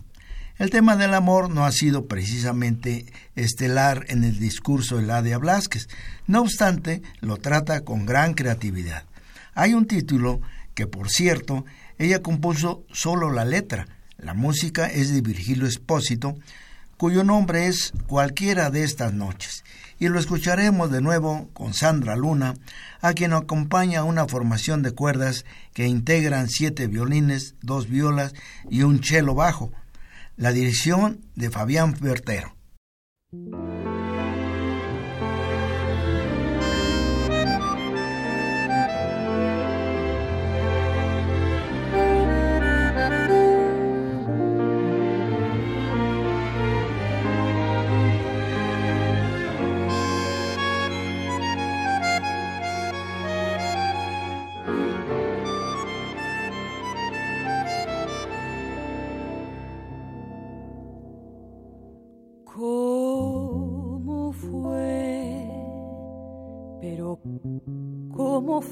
El 0.58 0.70
tema 0.70 0.96
del 0.96 1.14
amor 1.14 1.50
no 1.50 1.66
ha 1.66 1.74
sido 1.74 2.08
precisamente 2.08 3.12
estelar 3.36 4.06
en 4.08 4.24
el 4.24 4.40
discurso 4.40 4.96
de 4.96 5.04
Ladia 5.04 5.38
Blasquez, 5.38 5.90
no 6.28 6.40
obstante, 6.40 7.02
lo 7.20 7.36
trata 7.36 7.82
con 7.82 8.06
gran 8.06 8.34
creatividad. 8.34 9.04
Hay 9.58 9.74
un 9.74 9.88
título 9.88 10.40
que, 10.76 10.86
por 10.86 11.10
cierto, 11.10 11.66
ella 11.98 12.22
compuso 12.22 12.86
solo 12.94 13.32
la 13.32 13.44
letra. 13.44 13.88
La 14.20 14.36
música 14.36 14.86
es 14.86 15.12
de 15.12 15.22
Virgilio 15.22 15.66
Espósito, 15.66 16.36
cuyo 16.96 17.24
nombre 17.24 17.66
es 17.66 17.92
Cualquiera 18.06 18.70
de 18.70 18.84
estas 18.84 19.14
noches. 19.14 19.64
Y 19.98 20.10
lo 20.10 20.20
escucharemos 20.20 20.92
de 20.92 21.02
nuevo 21.02 21.50
con 21.54 21.74
Sandra 21.74 22.16
Luna, 22.16 22.54
a 23.02 23.14
quien 23.14 23.34
acompaña 23.34 24.04
una 24.04 24.28
formación 24.28 24.84
de 24.84 24.92
cuerdas 24.92 25.44
que 25.74 25.88
integran 25.88 26.50
siete 26.50 26.86
violines, 26.86 27.56
dos 27.64 27.90
violas 27.90 28.36
y 28.70 28.84
un 28.84 29.04
cello 29.04 29.34
bajo. 29.34 29.72
La 30.36 30.52
dirección 30.52 31.22
de 31.34 31.50
Fabián 31.50 31.96
Bertero. 32.00 32.56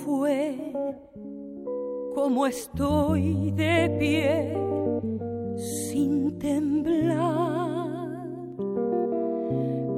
Fue? 0.06 0.56
¿Cómo 2.14 2.46
estoy 2.46 3.52
de 3.52 3.90
pie 4.00 4.56
sin 5.90 6.38
temblar? 6.38 7.90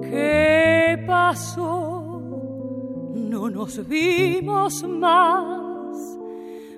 ¿Qué 0.10 1.04
pasó? 1.06 2.22
No 3.14 3.50
nos 3.50 3.86
vimos 3.88 4.84
más. 4.84 6.18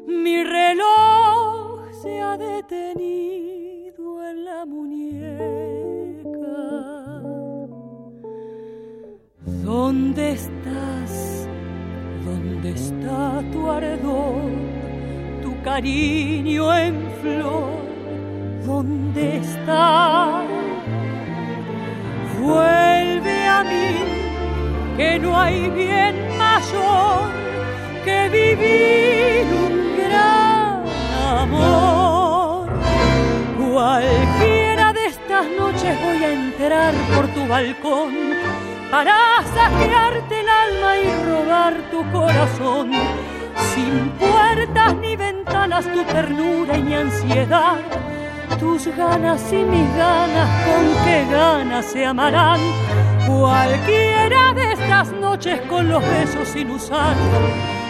Mi 0.07 0.43
reloj 0.43 1.91
se 2.01 2.19
ha 2.19 2.35
detenido 2.35 4.27
en 4.29 4.45
la 4.45 4.65
muñeca. 4.65 5.69
¿Dónde 9.63 10.31
estás? 10.31 10.98
¿Dónde 12.61 12.77
está 12.77 13.41
tu 13.53 13.71
ardor? 13.71 14.51
Tu 15.41 15.61
cariño 15.61 16.77
en 16.77 17.09
flor. 17.21 17.71
¿Dónde 18.65 19.37
está? 19.37 20.41
Vuelve 22.37 23.47
a 23.47 23.63
mí 23.63 23.95
que 24.97 25.19
no 25.19 25.39
hay 25.39 25.69
bien 25.69 26.15
mayor 26.37 27.29
que 28.03 28.27
vivir 28.27 29.45
un 29.65 29.97
gran 29.97 30.83
amor. 31.39 32.67
Cualquiera 33.71 34.91
de 34.91 35.05
estas 35.05 35.45
noches 35.57 35.97
voy 36.03 36.23
a 36.25 36.33
entrar 36.33 36.93
por 37.15 37.25
tu 37.29 37.47
balcón 37.47 38.13
para 38.91 39.15
saquearte 39.55 40.38
y 40.97 41.25
robar 41.25 41.73
tu 41.91 42.09
corazón. 42.11 42.91
Sin 43.73 44.09
puertas 44.11 44.95
ni 44.95 45.15
ventanas, 45.15 45.85
tu 45.91 46.03
ternura 46.03 46.77
y 46.77 46.83
mi 46.83 46.95
ansiedad 46.95 47.77
tus 48.59 48.87
ganas 48.95 49.41
y 49.53 49.57
mis 49.57 49.95
ganas, 49.95 50.65
con 50.65 51.05
qué 51.05 51.25
ganas 51.31 51.85
se 51.85 52.05
amarán. 52.05 52.59
Cualquiera 53.25 54.53
de 54.53 54.73
estas 54.73 55.11
noches 55.13 55.61
con 55.69 55.87
los 55.87 56.01
besos 56.01 56.47
sin 56.47 56.71
usar, 56.71 57.15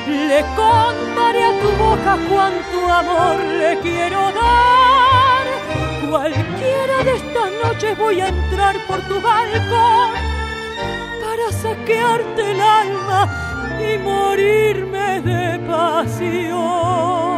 le 0.08 0.42
contaré 0.56 1.44
a 1.44 1.60
tu 1.62 1.70
boca 1.84 2.18
cuánto 2.30 2.94
amor 2.94 3.40
le 3.44 3.80
quiero 3.80 4.20
dar. 4.20 5.46
Cualquiera 6.10 7.04
de 7.04 7.16
estas 7.16 7.52
noches 7.64 7.98
voy 7.98 8.22
a 8.22 8.28
entrar 8.28 8.76
por 8.88 9.00
tu 9.02 9.22
balcón 9.22 10.39
para 11.40 11.52
saquearte 11.52 12.52
el 12.52 12.62
alma 12.62 13.78
y 13.80 13.98
morirme 14.00 15.22
de 15.22 15.60
pasión. 15.68 17.29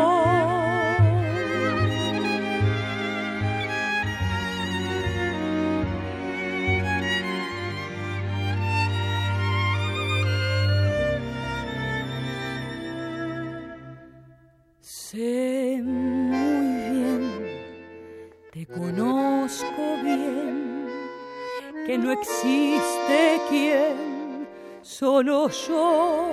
No 22.01 22.11
existe 22.11 23.41
quien, 23.49 24.47
solo 24.81 25.49
yo. 25.49 26.25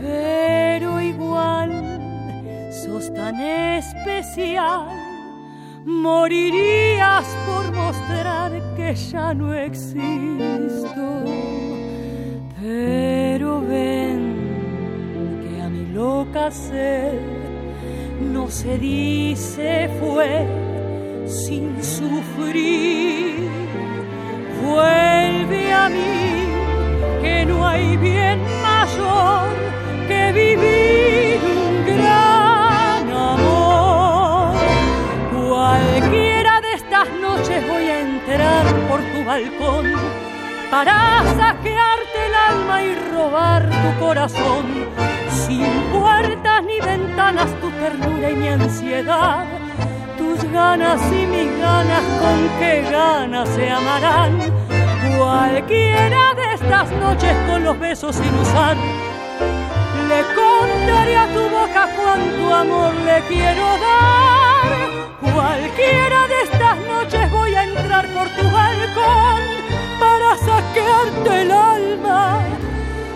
Pero 0.00 1.00
igual, 1.00 1.70
sos 2.70 3.12
tan 3.12 3.40
especial, 3.40 4.86
morirías 5.84 7.26
por 7.46 7.72
mostrar 7.72 8.52
que 8.76 8.94
ya 8.94 9.34
no 9.34 9.54
existo. 9.54 11.24
Pero 12.60 13.60
ven 13.60 14.40
loca 16.00 16.50
sed 16.50 17.18
no 18.32 18.48
se 18.48 18.78
dice 18.78 19.90
fue 19.98 20.46
sin 21.26 21.82
sufrir. 21.82 23.39
Vuelve 24.62 25.72
a 25.72 25.88
mí, 25.88 26.46
que 27.22 27.44
no 27.46 27.66
hay 27.66 27.96
bien 27.96 28.40
mayor 28.62 29.48
que 30.06 30.32
vivir 30.32 31.40
un 31.44 31.86
gran 31.86 33.10
amor. 33.10 34.54
Cualquiera 35.48 36.60
de 36.60 36.72
estas 36.74 37.08
noches 37.20 37.68
voy 37.68 37.84
a 37.88 38.00
entrar 38.00 38.64
por 38.88 39.00
tu 39.00 39.24
balcón 39.24 39.86
para 40.70 41.24
saquearte 41.36 42.26
el 42.26 42.34
alma 42.34 42.82
y 42.82 42.94
robar 43.12 43.68
tu 43.68 44.04
corazón 44.04 44.66
sin 45.46 45.66
puertas 45.92 46.62
ni 46.64 46.80
ventanas, 46.80 47.48
tu 47.60 47.70
ternura 47.70 48.30
y 48.30 48.36
mi 48.36 48.48
ansiedad, 48.48 49.44
tus 50.20 50.44
ganas 50.52 51.00
y 51.10 51.26
mis 51.26 51.50
ganas, 51.58 52.02
con 52.20 52.38
qué 52.58 52.82
ganas 52.90 53.48
se 53.48 53.70
amarán. 53.70 54.32
Cualquiera 55.16 56.34
de 56.34 56.54
estas 56.54 56.90
noches 57.04 57.34
con 57.48 57.64
los 57.64 57.78
besos 57.78 58.16
sin 58.16 58.34
usar, 58.44 58.76
le 60.10 60.20
contaré 60.38 61.16
a 61.16 61.26
tu 61.34 61.42
boca 61.58 61.88
cuánto 61.96 62.54
amor 62.54 62.92
le 63.08 63.18
quiero 63.30 63.66
dar. 63.88 64.68
Cualquiera 65.34 66.20
de 66.32 66.38
estas 66.48 66.76
noches 66.92 67.30
voy 67.30 67.54
a 67.54 67.64
entrar 67.64 68.04
por 68.16 68.26
tu 68.36 68.44
balcón 68.58 69.40
para 70.02 70.30
saquearte 70.46 71.42
el 71.42 71.50
alma 71.50 72.40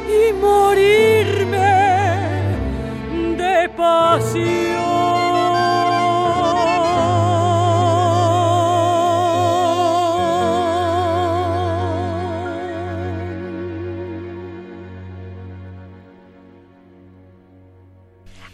y 0.09 0.33
morirme 0.33 1.85
pasión. 3.77 4.64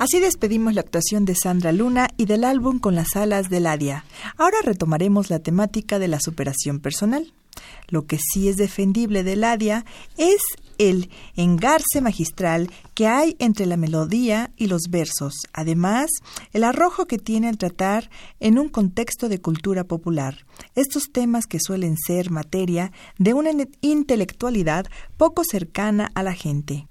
Así 0.00 0.18
despedimos 0.18 0.72
la 0.72 0.80
actuación 0.80 1.26
de 1.26 1.34
Sandra 1.34 1.72
Luna 1.72 2.08
y 2.16 2.24
del 2.24 2.44
álbum 2.44 2.78
Con 2.78 2.94
las 2.94 3.16
alas 3.16 3.50
del 3.50 3.66
Adia. 3.66 4.06
Ahora 4.38 4.56
retomaremos 4.64 5.28
la 5.28 5.40
temática 5.40 5.98
de 5.98 6.08
la 6.08 6.20
superación 6.20 6.80
personal. 6.80 7.34
Lo 7.86 8.06
que 8.06 8.16
sí 8.16 8.48
es 8.48 8.56
defendible 8.56 9.24
del 9.24 9.44
Adia 9.44 9.84
es 10.16 10.40
el 10.78 11.10
engarce 11.36 12.00
magistral 12.00 12.70
que 12.94 13.08
hay 13.08 13.36
entre 13.40 13.66
la 13.66 13.76
melodía 13.76 14.52
y 14.56 14.68
los 14.68 14.84
versos, 14.88 15.34
además 15.52 16.08
el 16.54 16.64
arrojo 16.64 17.04
que 17.04 17.18
tiene 17.18 17.48
al 17.48 17.58
tratar 17.58 18.08
en 18.40 18.58
un 18.58 18.70
contexto 18.70 19.28
de 19.28 19.42
cultura 19.42 19.84
popular, 19.84 20.46
estos 20.76 21.12
temas 21.12 21.46
que 21.46 21.60
suelen 21.60 21.98
ser 21.98 22.30
materia 22.30 22.90
de 23.18 23.34
una 23.34 23.50
intelectualidad 23.82 24.86
poco 25.18 25.42
cercana 25.44 26.10
a 26.14 26.22
la 26.22 26.32
gente. 26.32 26.86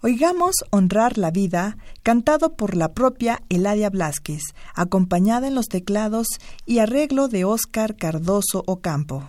Oigamos 0.00 0.54
Honrar 0.70 1.18
la 1.18 1.32
Vida, 1.32 1.76
cantado 2.04 2.54
por 2.54 2.76
la 2.76 2.92
propia 2.92 3.42
Eladia 3.48 3.90
Blasquez, 3.90 4.42
acompañada 4.74 5.48
en 5.48 5.56
los 5.56 5.66
teclados 5.66 6.28
y 6.64 6.78
arreglo 6.78 7.26
de 7.26 7.44
Óscar 7.44 7.96
Cardoso 7.96 8.62
Ocampo. 8.66 9.28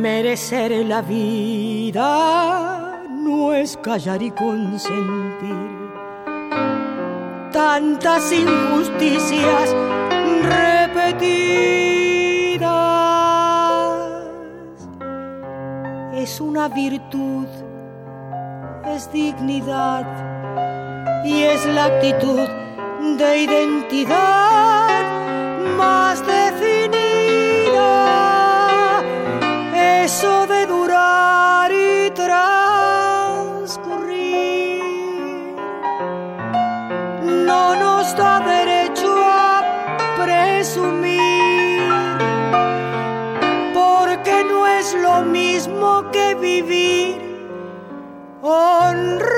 Merecer 0.00 0.70
la 0.86 1.02
vida 1.02 3.02
no 3.10 3.52
es 3.52 3.76
callar 3.78 4.22
y 4.22 4.30
consentir 4.30 5.88
tantas 7.52 8.32
injusticias 8.32 9.74
repetidas. 10.42 11.18
Es 16.14 16.40
una 16.40 16.68
virtud, 16.68 17.48
es 18.94 19.10
dignidad 19.12 20.06
y 21.24 21.42
es 21.42 21.66
la 21.66 21.86
actitud 21.86 22.48
de 23.18 23.42
identidad 23.42 25.02
más 25.76 26.20
definida 26.20 26.37
honrar 48.48 49.37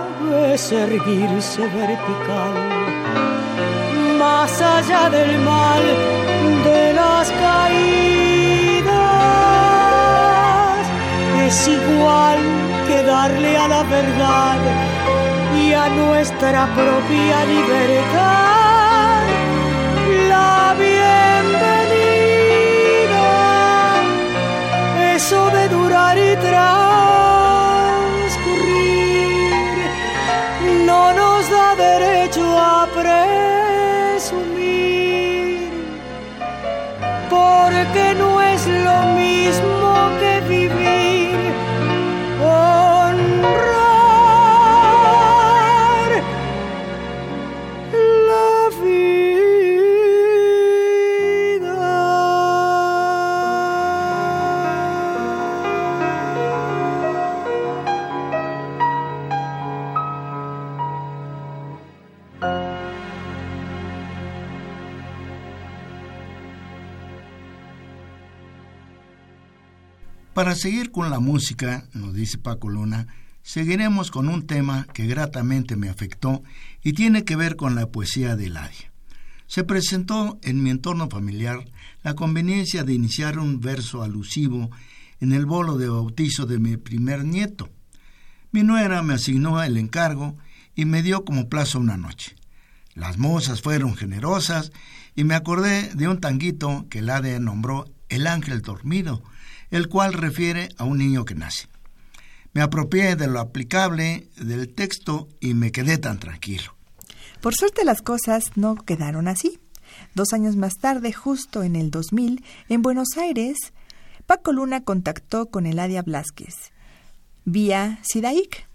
es 0.31 0.71
erguirse 0.71 1.61
vertical, 1.67 2.53
más 4.17 4.61
allá 4.61 5.09
del 5.09 5.37
mal 5.39 5.83
de 6.63 6.93
las 6.93 7.31
caídas. 7.31 8.91
Es 11.45 11.67
igual 11.67 12.39
que 12.87 13.03
darle 13.03 13.57
a 13.57 13.67
la 13.67 13.83
verdad 13.83 14.57
y 15.63 15.73
a 15.73 15.89
nuestra 15.89 16.65
propia 16.67 17.45
libertad 17.45 19.21
la 20.29 20.75
bienvenida. 20.77 21.95
Eso 25.15 25.49
de 25.49 25.67
durar 25.69 26.17
y 26.17 26.35
traer 26.37 26.90
Para 70.41 70.55
seguir 70.55 70.89
con 70.89 71.11
la 71.11 71.19
música, 71.19 71.85
nos 71.93 72.15
dice 72.15 72.39
Paco 72.39 72.67
Luna, 72.67 73.05
seguiremos 73.43 74.09
con 74.09 74.27
un 74.27 74.47
tema 74.47 74.87
que 74.91 75.05
gratamente 75.05 75.75
me 75.75 75.87
afectó 75.87 76.41
y 76.81 76.93
tiene 76.93 77.25
que 77.25 77.35
ver 77.35 77.55
con 77.55 77.75
la 77.75 77.91
poesía 77.91 78.35
de 78.35 78.47
Eladia. 78.47 78.91
Se 79.45 79.63
presentó 79.63 80.39
en 80.41 80.63
mi 80.63 80.71
entorno 80.71 81.07
familiar 81.11 81.63
la 82.01 82.15
conveniencia 82.15 82.83
de 82.83 82.95
iniciar 82.95 83.37
un 83.37 83.59
verso 83.59 84.01
alusivo 84.01 84.71
en 85.19 85.31
el 85.31 85.45
bolo 85.45 85.77
de 85.77 85.89
bautizo 85.89 86.47
de 86.47 86.57
mi 86.57 86.75
primer 86.75 87.23
nieto. 87.23 87.69
Mi 88.51 88.63
nuera 88.63 89.03
me 89.03 89.13
asignó 89.13 89.61
el 89.61 89.77
encargo 89.77 90.39
y 90.73 90.85
me 90.85 91.03
dio 91.03 91.23
como 91.23 91.49
plazo 91.49 91.77
una 91.77 91.97
noche. 91.97 92.35
Las 92.95 93.19
mozas 93.19 93.61
fueron 93.61 93.95
generosas 93.95 94.71
y 95.15 95.23
me 95.23 95.35
acordé 95.35 95.93
de 95.93 96.07
un 96.07 96.19
tanguito 96.19 96.87
que 96.89 96.97
Eladia 96.97 97.39
nombró 97.39 97.85
El 98.09 98.25
Ángel 98.25 98.63
Dormido, 98.63 99.21
el 99.71 99.87
cual 99.89 100.13
refiere 100.13 100.69
a 100.77 100.83
un 100.83 100.97
niño 100.99 101.25
que 101.25 101.35
nace. 101.35 101.67
Me 102.53 102.61
apropié 102.61 103.15
de 103.15 103.27
lo 103.27 103.39
aplicable 103.39 104.27
del 104.35 104.73
texto 104.73 105.29
y 105.39 105.53
me 105.53 105.71
quedé 105.71 105.97
tan 105.97 106.19
tranquilo. 106.19 106.75
Por 107.39 107.55
suerte 107.55 107.85
las 107.85 108.01
cosas 108.01 108.51
no 108.55 108.75
quedaron 108.75 109.27
así. 109.27 109.59
Dos 110.13 110.33
años 110.33 110.57
más 110.57 110.77
tarde, 110.77 111.13
justo 111.13 111.63
en 111.63 111.75
el 111.75 111.89
2000, 111.89 112.43
en 112.69 112.81
Buenos 112.81 113.17
Aires, 113.17 113.57
Paco 114.25 114.51
Luna 114.51 114.83
contactó 114.83 115.47
con 115.47 115.65
Eladia 115.65 116.01
Blasquez. 116.01 116.71
Vía 117.45 117.99
Sidaik. 118.03 118.67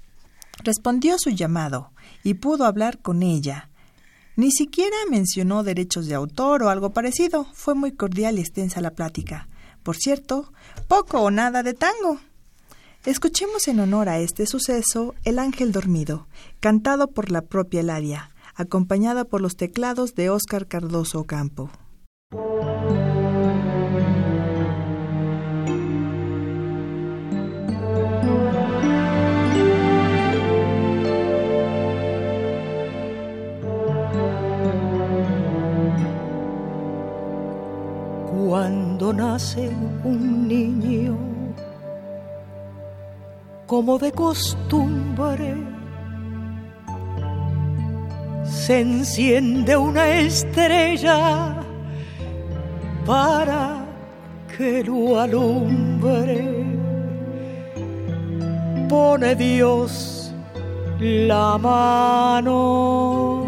Respondió 0.64 1.16
su 1.18 1.30
llamado 1.30 1.92
y 2.24 2.34
pudo 2.34 2.64
hablar 2.64 2.98
con 2.98 3.22
ella. 3.22 3.68
Ni 4.36 4.50
siquiera 4.50 4.96
mencionó 5.10 5.62
derechos 5.62 6.06
de 6.06 6.14
autor 6.14 6.62
o 6.62 6.70
algo 6.70 6.92
parecido. 6.92 7.46
Fue 7.52 7.74
muy 7.74 7.92
cordial 7.92 8.38
y 8.38 8.40
extensa 8.40 8.80
la 8.80 8.90
plática. 8.90 9.48
Por 9.86 9.94
cierto, 9.94 10.52
poco 10.88 11.20
o 11.20 11.30
nada 11.30 11.62
de 11.62 11.72
tango. 11.72 12.18
Escuchemos 13.04 13.68
en 13.68 13.78
honor 13.78 14.08
a 14.08 14.18
este 14.18 14.44
suceso 14.44 15.14
El 15.22 15.38
Ángel 15.38 15.70
Dormido, 15.70 16.26
cantado 16.58 17.06
por 17.06 17.30
la 17.30 17.42
propia 17.42 17.82
Eladia, 17.82 18.32
acompañada 18.56 19.26
por 19.26 19.40
los 19.40 19.56
teclados 19.56 20.16
de 20.16 20.28
Óscar 20.28 20.66
Cardoso 20.66 21.22
Campo. 21.22 21.70
Cuando 38.96 39.12
nace 39.12 39.68
un 40.04 40.48
niño, 40.48 41.18
como 43.66 43.98
de 43.98 44.10
costumbre, 44.10 45.54
se 48.46 48.80
enciende 48.80 49.76
una 49.76 50.08
estrella 50.08 51.56
para 53.04 53.84
que 54.56 54.82
lo 54.82 55.20
alumbre. 55.20 56.64
Pone 58.88 59.34
Dios 59.34 60.32
la 61.00 61.58
mano 61.58 63.44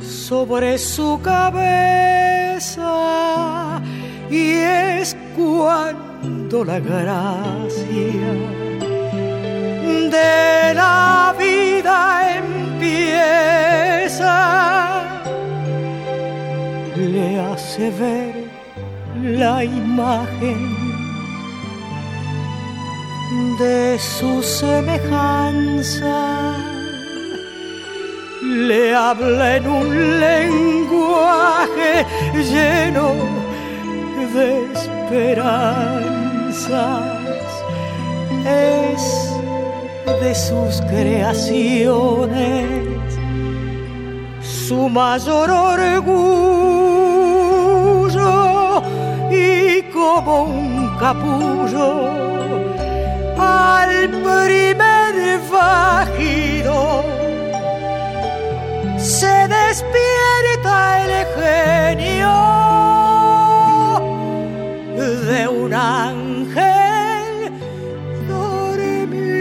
sobre 0.00 0.78
su 0.78 1.20
cabeza 1.22 2.22
y 4.32 4.52
es 4.52 5.14
cuando 5.36 6.64
la 6.64 6.80
gracia 6.80 8.22
de 10.10 10.74
la 10.74 11.34
vida 11.38 12.38
empieza, 12.38 13.44
le 16.96 17.40
hace 17.40 17.90
ver 17.90 18.34
la 19.22 19.64
imagen 19.64 20.74
de 23.58 23.98
su 23.98 24.42
semejanza. 24.42 26.18
Le 28.42 28.94
habla 28.94 29.56
en 29.56 29.66
un 29.66 30.20
lenguaje 30.20 32.06
lleno 32.34 33.41
de 34.34 34.72
esperanzas. 34.72 36.22
Es 38.46 39.02
de 40.20 40.34
sus 40.34 40.80
creaciones. 40.82 42.72
Su 44.42 44.88
mayor 44.88 45.50
orgullo 45.50 46.72
y 49.30 49.82
como 49.92 50.44
un 50.44 50.96
capullo 50.98 52.22
al 53.38 54.08
primer 54.08 55.40
vagido 55.50 57.04
se 58.98 59.48
despierta 59.48 60.74
el 61.04 61.26
genio 61.36 62.91
de 65.02 65.48
un 65.48 65.74
ángel 65.74 67.52
dormido. 68.28 69.32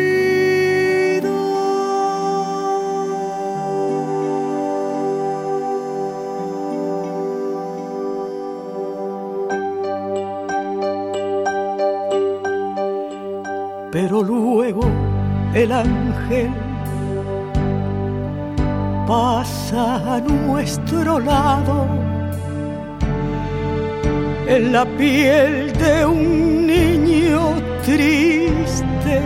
Pero 13.91 14.23
luego 14.23 14.81
el 15.53 15.71
ángel 15.71 16.51
pasa 19.07 20.15
a 20.15 20.19
nuestro 20.21 21.19
lado 21.19 22.00
en 24.47 24.71
la 24.71 24.85
piel 24.85 25.73
de 25.73 26.05
un 26.05 26.65
niño 26.67 27.55
triste, 27.83 29.19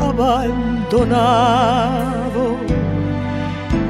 abandonado. 0.00 0.56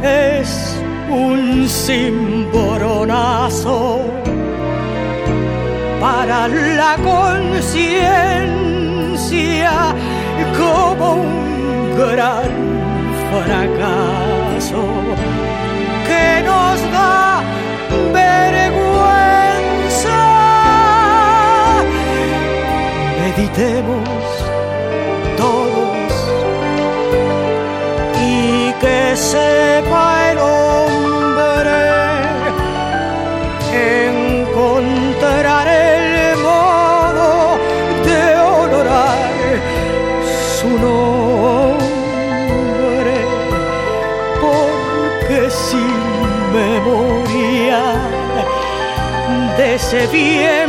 Es 0.03 0.77
un 1.11 1.67
cimboronazo 1.69 4.01
para 6.01 6.49
la 6.49 6.97
conciencia 7.03 9.95
como 10.59 11.15
un 11.15 11.97
gran 11.99 12.51
fracaso 13.31 14.83
que 16.07 16.43
nos 16.45 16.83
da. 16.93 17.17
Meditemos 23.37 24.09
todos 25.37 26.13
y 28.19 28.73
que 28.81 29.15
sepa 29.15 30.31
el 30.31 30.39
hombre 30.39 31.83
encontrar 34.01 35.69
el 35.69 36.39
modo 36.39 37.59
de 38.07 38.21
honorar 38.39 39.19
su 40.59 40.69
nombre, 40.79 41.77
porque 44.41 45.51
sin 45.51 45.93
memoria 46.55 47.83
de 49.59 49.75
ese 49.75 50.07
bien 50.07 50.66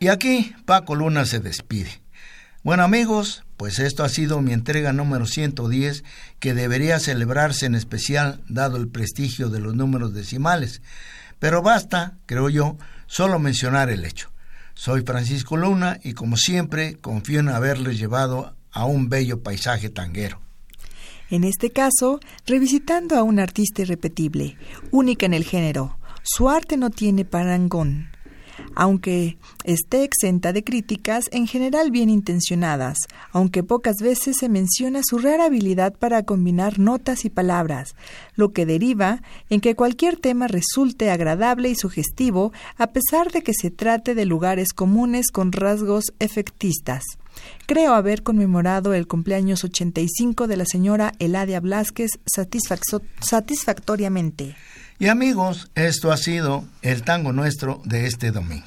Y 0.00 0.08
aquí 0.08 0.54
Paco 0.64 0.94
Luna 0.94 1.24
se 1.24 1.40
despide. 1.40 2.00
Bueno 2.62 2.84
amigos, 2.84 3.44
pues 3.56 3.78
esto 3.78 4.04
ha 4.04 4.08
sido 4.08 4.40
mi 4.40 4.52
entrega 4.52 4.92
número 4.92 5.26
110 5.26 6.04
que 6.38 6.54
debería 6.54 7.00
celebrarse 7.00 7.66
en 7.66 7.74
especial 7.74 8.42
dado 8.48 8.76
el 8.76 8.88
prestigio 8.88 9.48
de 9.48 9.60
los 9.60 9.74
números 9.74 10.14
decimales. 10.14 10.82
Pero 11.38 11.62
basta, 11.62 12.18
creo 12.26 12.48
yo, 12.48 12.76
solo 13.06 13.38
mencionar 13.38 13.90
el 13.90 14.04
hecho. 14.04 14.30
Soy 14.74 15.02
Francisco 15.02 15.56
Luna 15.56 15.98
y 16.04 16.12
como 16.12 16.36
siempre 16.36 16.96
confío 16.96 17.40
en 17.40 17.48
haberles 17.48 17.98
llevado 17.98 18.54
a 18.70 18.84
un 18.84 19.08
bello 19.08 19.42
paisaje 19.42 19.88
tanguero. 19.88 20.40
En 21.30 21.44
este 21.44 21.70
caso, 21.70 22.20
revisitando 22.46 23.16
a 23.16 23.22
una 23.22 23.42
artista 23.42 23.82
irrepetible, 23.82 24.56
única 24.90 25.26
en 25.26 25.34
el 25.34 25.44
género. 25.44 25.98
Su 26.22 26.48
arte 26.48 26.76
no 26.76 26.90
tiene 26.90 27.24
parangón. 27.24 28.08
Aunque 28.74 29.38
esté 29.64 30.04
exenta 30.04 30.52
de 30.52 30.64
críticas, 30.64 31.24
en 31.32 31.46
general 31.46 31.90
bien 31.90 32.10
intencionadas, 32.10 32.98
aunque 33.32 33.62
pocas 33.62 33.96
veces 34.00 34.36
se 34.38 34.48
menciona 34.48 35.00
su 35.04 35.18
rara 35.18 35.46
habilidad 35.46 35.94
para 35.94 36.22
combinar 36.22 36.78
notas 36.78 37.24
y 37.24 37.30
palabras, 37.30 37.94
lo 38.34 38.52
que 38.52 38.66
deriva 38.66 39.22
en 39.50 39.60
que 39.60 39.74
cualquier 39.74 40.16
tema 40.16 40.48
resulte 40.48 41.10
agradable 41.10 41.70
y 41.70 41.74
sugestivo 41.74 42.52
a 42.76 42.88
pesar 42.88 43.30
de 43.32 43.42
que 43.42 43.52
se 43.54 43.70
trate 43.70 44.14
de 44.14 44.24
lugares 44.24 44.72
comunes 44.72 45.30
con 45.30 45.52
rasgos 45.52 46.12
efectistas. 46.18 47.02
Creo 47.66 47.94
haber 47.94 48.22
conmemorado 48.22 48.94
el 48.94 49.06
cumpleaños 49.06 49.64
85 49.64 50.46
de 50.46 50.56
la 50.56 50.64
señora 50.64 51.12
Eladia 51.18 51.60
satisfacto- 51.60 53.02
satisfactoriamente. 53.20 54.56
Y 55.00 55.06
amigos, 55.06 55.70
esto 55.76 56.10
ha 56.10 56.16
sido 56.16 56.64
el 56.82 57.02
tango 57.02 57.32
nuestro 57.32 57.80
de 57.84 58.06
este 58.06 58.32
domingo. 58.32 58.66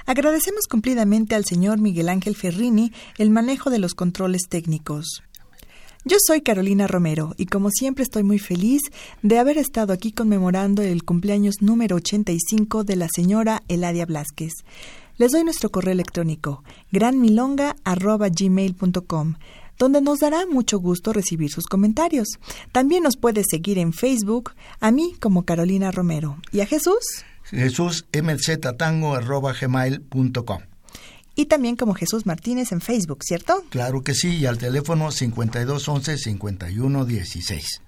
Agradecemos 0.04 0.66
cumplidamente 0.66 1.36
al 1.36 1.46
señor 1.46 1.78
Miguel 1.78 2.10
Ángel 2.10 2.36
Ferrini 2.36 2.92
el 3.16 3.30
manejo 3.30 3.70
de 3.70 3.78
los 3.78 3.94
controles 3.94 4.42
técnicos. 4.48 5.22
Yo 6.04 6.16
soy 6.24 6.40
Carolina 6.40 6.86
Romero 6.86 7.34
y 7.36 7.46
como 7.46 7.70
siempre 7.70 8.04
estoy 8.04 8.22
muy 8.22 8.38
feliz 8.38 8.80
de 9.22 9.38
haber 9.38 9.58
estado 9.58 9.92
aquí 9.92 10.12
conmemorando 10.12 10.80
el 10.82 11.04
cumpleaños 11.04 11.56
número 11.60 11.96
85 11.96 12.84
de 12.84 12.96
la 12.96 13.08
señora 13.14 13.62
Eladia 13.68 14.06
Blasquez. 14.06 14.54
Les 15.18 15.32
doy 15.32 15.44
nuestro 15.44 15.68
correo 15.70 15.92
electrónico 15.92 16.64
granmilonga.gmail.com 16.90 19.34
donde 19.78 20.00
nos 20.00 20.20
dará 20.20 20.46
mucho 20.46 20.78
gusto 20.78 21.12
recibir 21.12 21.50
sus 21.50 21.66
comentarios. 21.66 22.28
También 22.72 23.02
nos 23.02 23.16
puede 23.16 23.42
seguir 23.48 23.78
en 23.78 23.92
Facebook, 23.92 24.52
a 24.78 24.90
mí 24.90 25.14
como 25.20 25.44
Carolina 25.44 25.90
Romero 25.90 26.38
y 26.52 26.60
a 26.60 26.66
Jesús 26.66 27.24
Jesús 27.50 28.06
mztango.gmail.com. 28.12 30.69
y 31.40 31.46
también 31.46 31.74
como 31.74 31.94
Jesús 31.94 32.26
Martínez 32.26 32.70
en 32.70 32.82
Facebook, 32.82 33.24
¿cierto? 33.24 33.64
Claro 33.70 34.04
que 34.04 34.14
sí, 34.14 34.36
y 34.36 34.44
al 34.44 34.58
teléfono 34.58 35.08
5211-5116. 35.08 37.80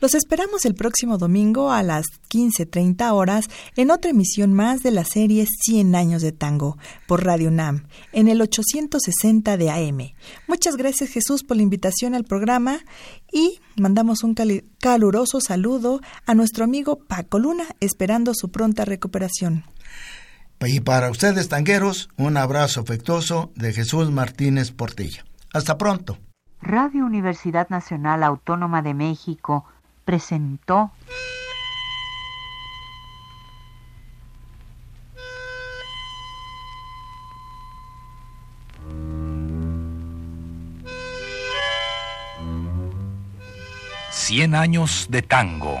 Los 0.00 0.14
esperamos 0.14 0.64
el 0.64 0.76
próximo 0.76 1.18
domingo 1.18 1.72
a 1.72 1.82
las 1.82 2.06
15.30 2.28 3.12
horas 3.12 3.46
en 3.74 3.90
otra 3.90 4.12
emisión 4.12 4.52
más 4.52 4.84
de 4.84 4.92
la 4.92 5.04
serie 5.04 5.44
100 5.64 5.96
años 5.96 6.22
de 6.22 6.30
tango 6.30 6.78
por 7.08 7.24
Radio 7.24 7.48
UNAM 7.48 7.88
en 8.12 8.28
el 8.28 8.40
860 8.42 9.56
de 9.56 9.70
AM. 9.70 10.12
Muchas 10.46 10.76
gracias 10.76 11.10
Jesús 11.10 11.42
por 11.42 11.56
la 11.56 11.64
invitación 11.64 12.14
al 12.14 12.22
programa 12.22 12.78
y 13.32 13.58
mandamos 13.76 14.22
un 14.22 14.36
caluroso 14.78 15.40
saludo 15.40 16.00
a 16.26 16.34
nuestro 16.34 16.62
amigo 16.62 17.00
Paco 17.00 17.40
Luna 17.40 17.64
esperando 17.80 18.34
su 18.34 18.50
pronta 18.50 18.84
recuperación. 18.84 19.64
Y 20.62 20.80
para 20.80 21.10
ustedes, 21.10 21.48
tangueros, 21.48 22.10
un 22.18 22.36
abrazo 22.36 22.82
afectuoso 22.82 23.50
de 23.54 23.72
Jesús 23.72 24.10
Martínez 24.10 24.72
Portilla. 24.72 25.24
Hasta 25.54 25.78
pronto. 25.78 26.18
Radio 26.60 27.06
Universidad 27.06 27.70
Nacional 27.70 28.22
Autónoma 28.22 28.82
de 28.82 28.92
México 28.92 29.64
presentó 30.04 30.92
Cien 44.10 44.54
años 44.54 45.06
de 45.08 45.22
tango. 45.22 45.80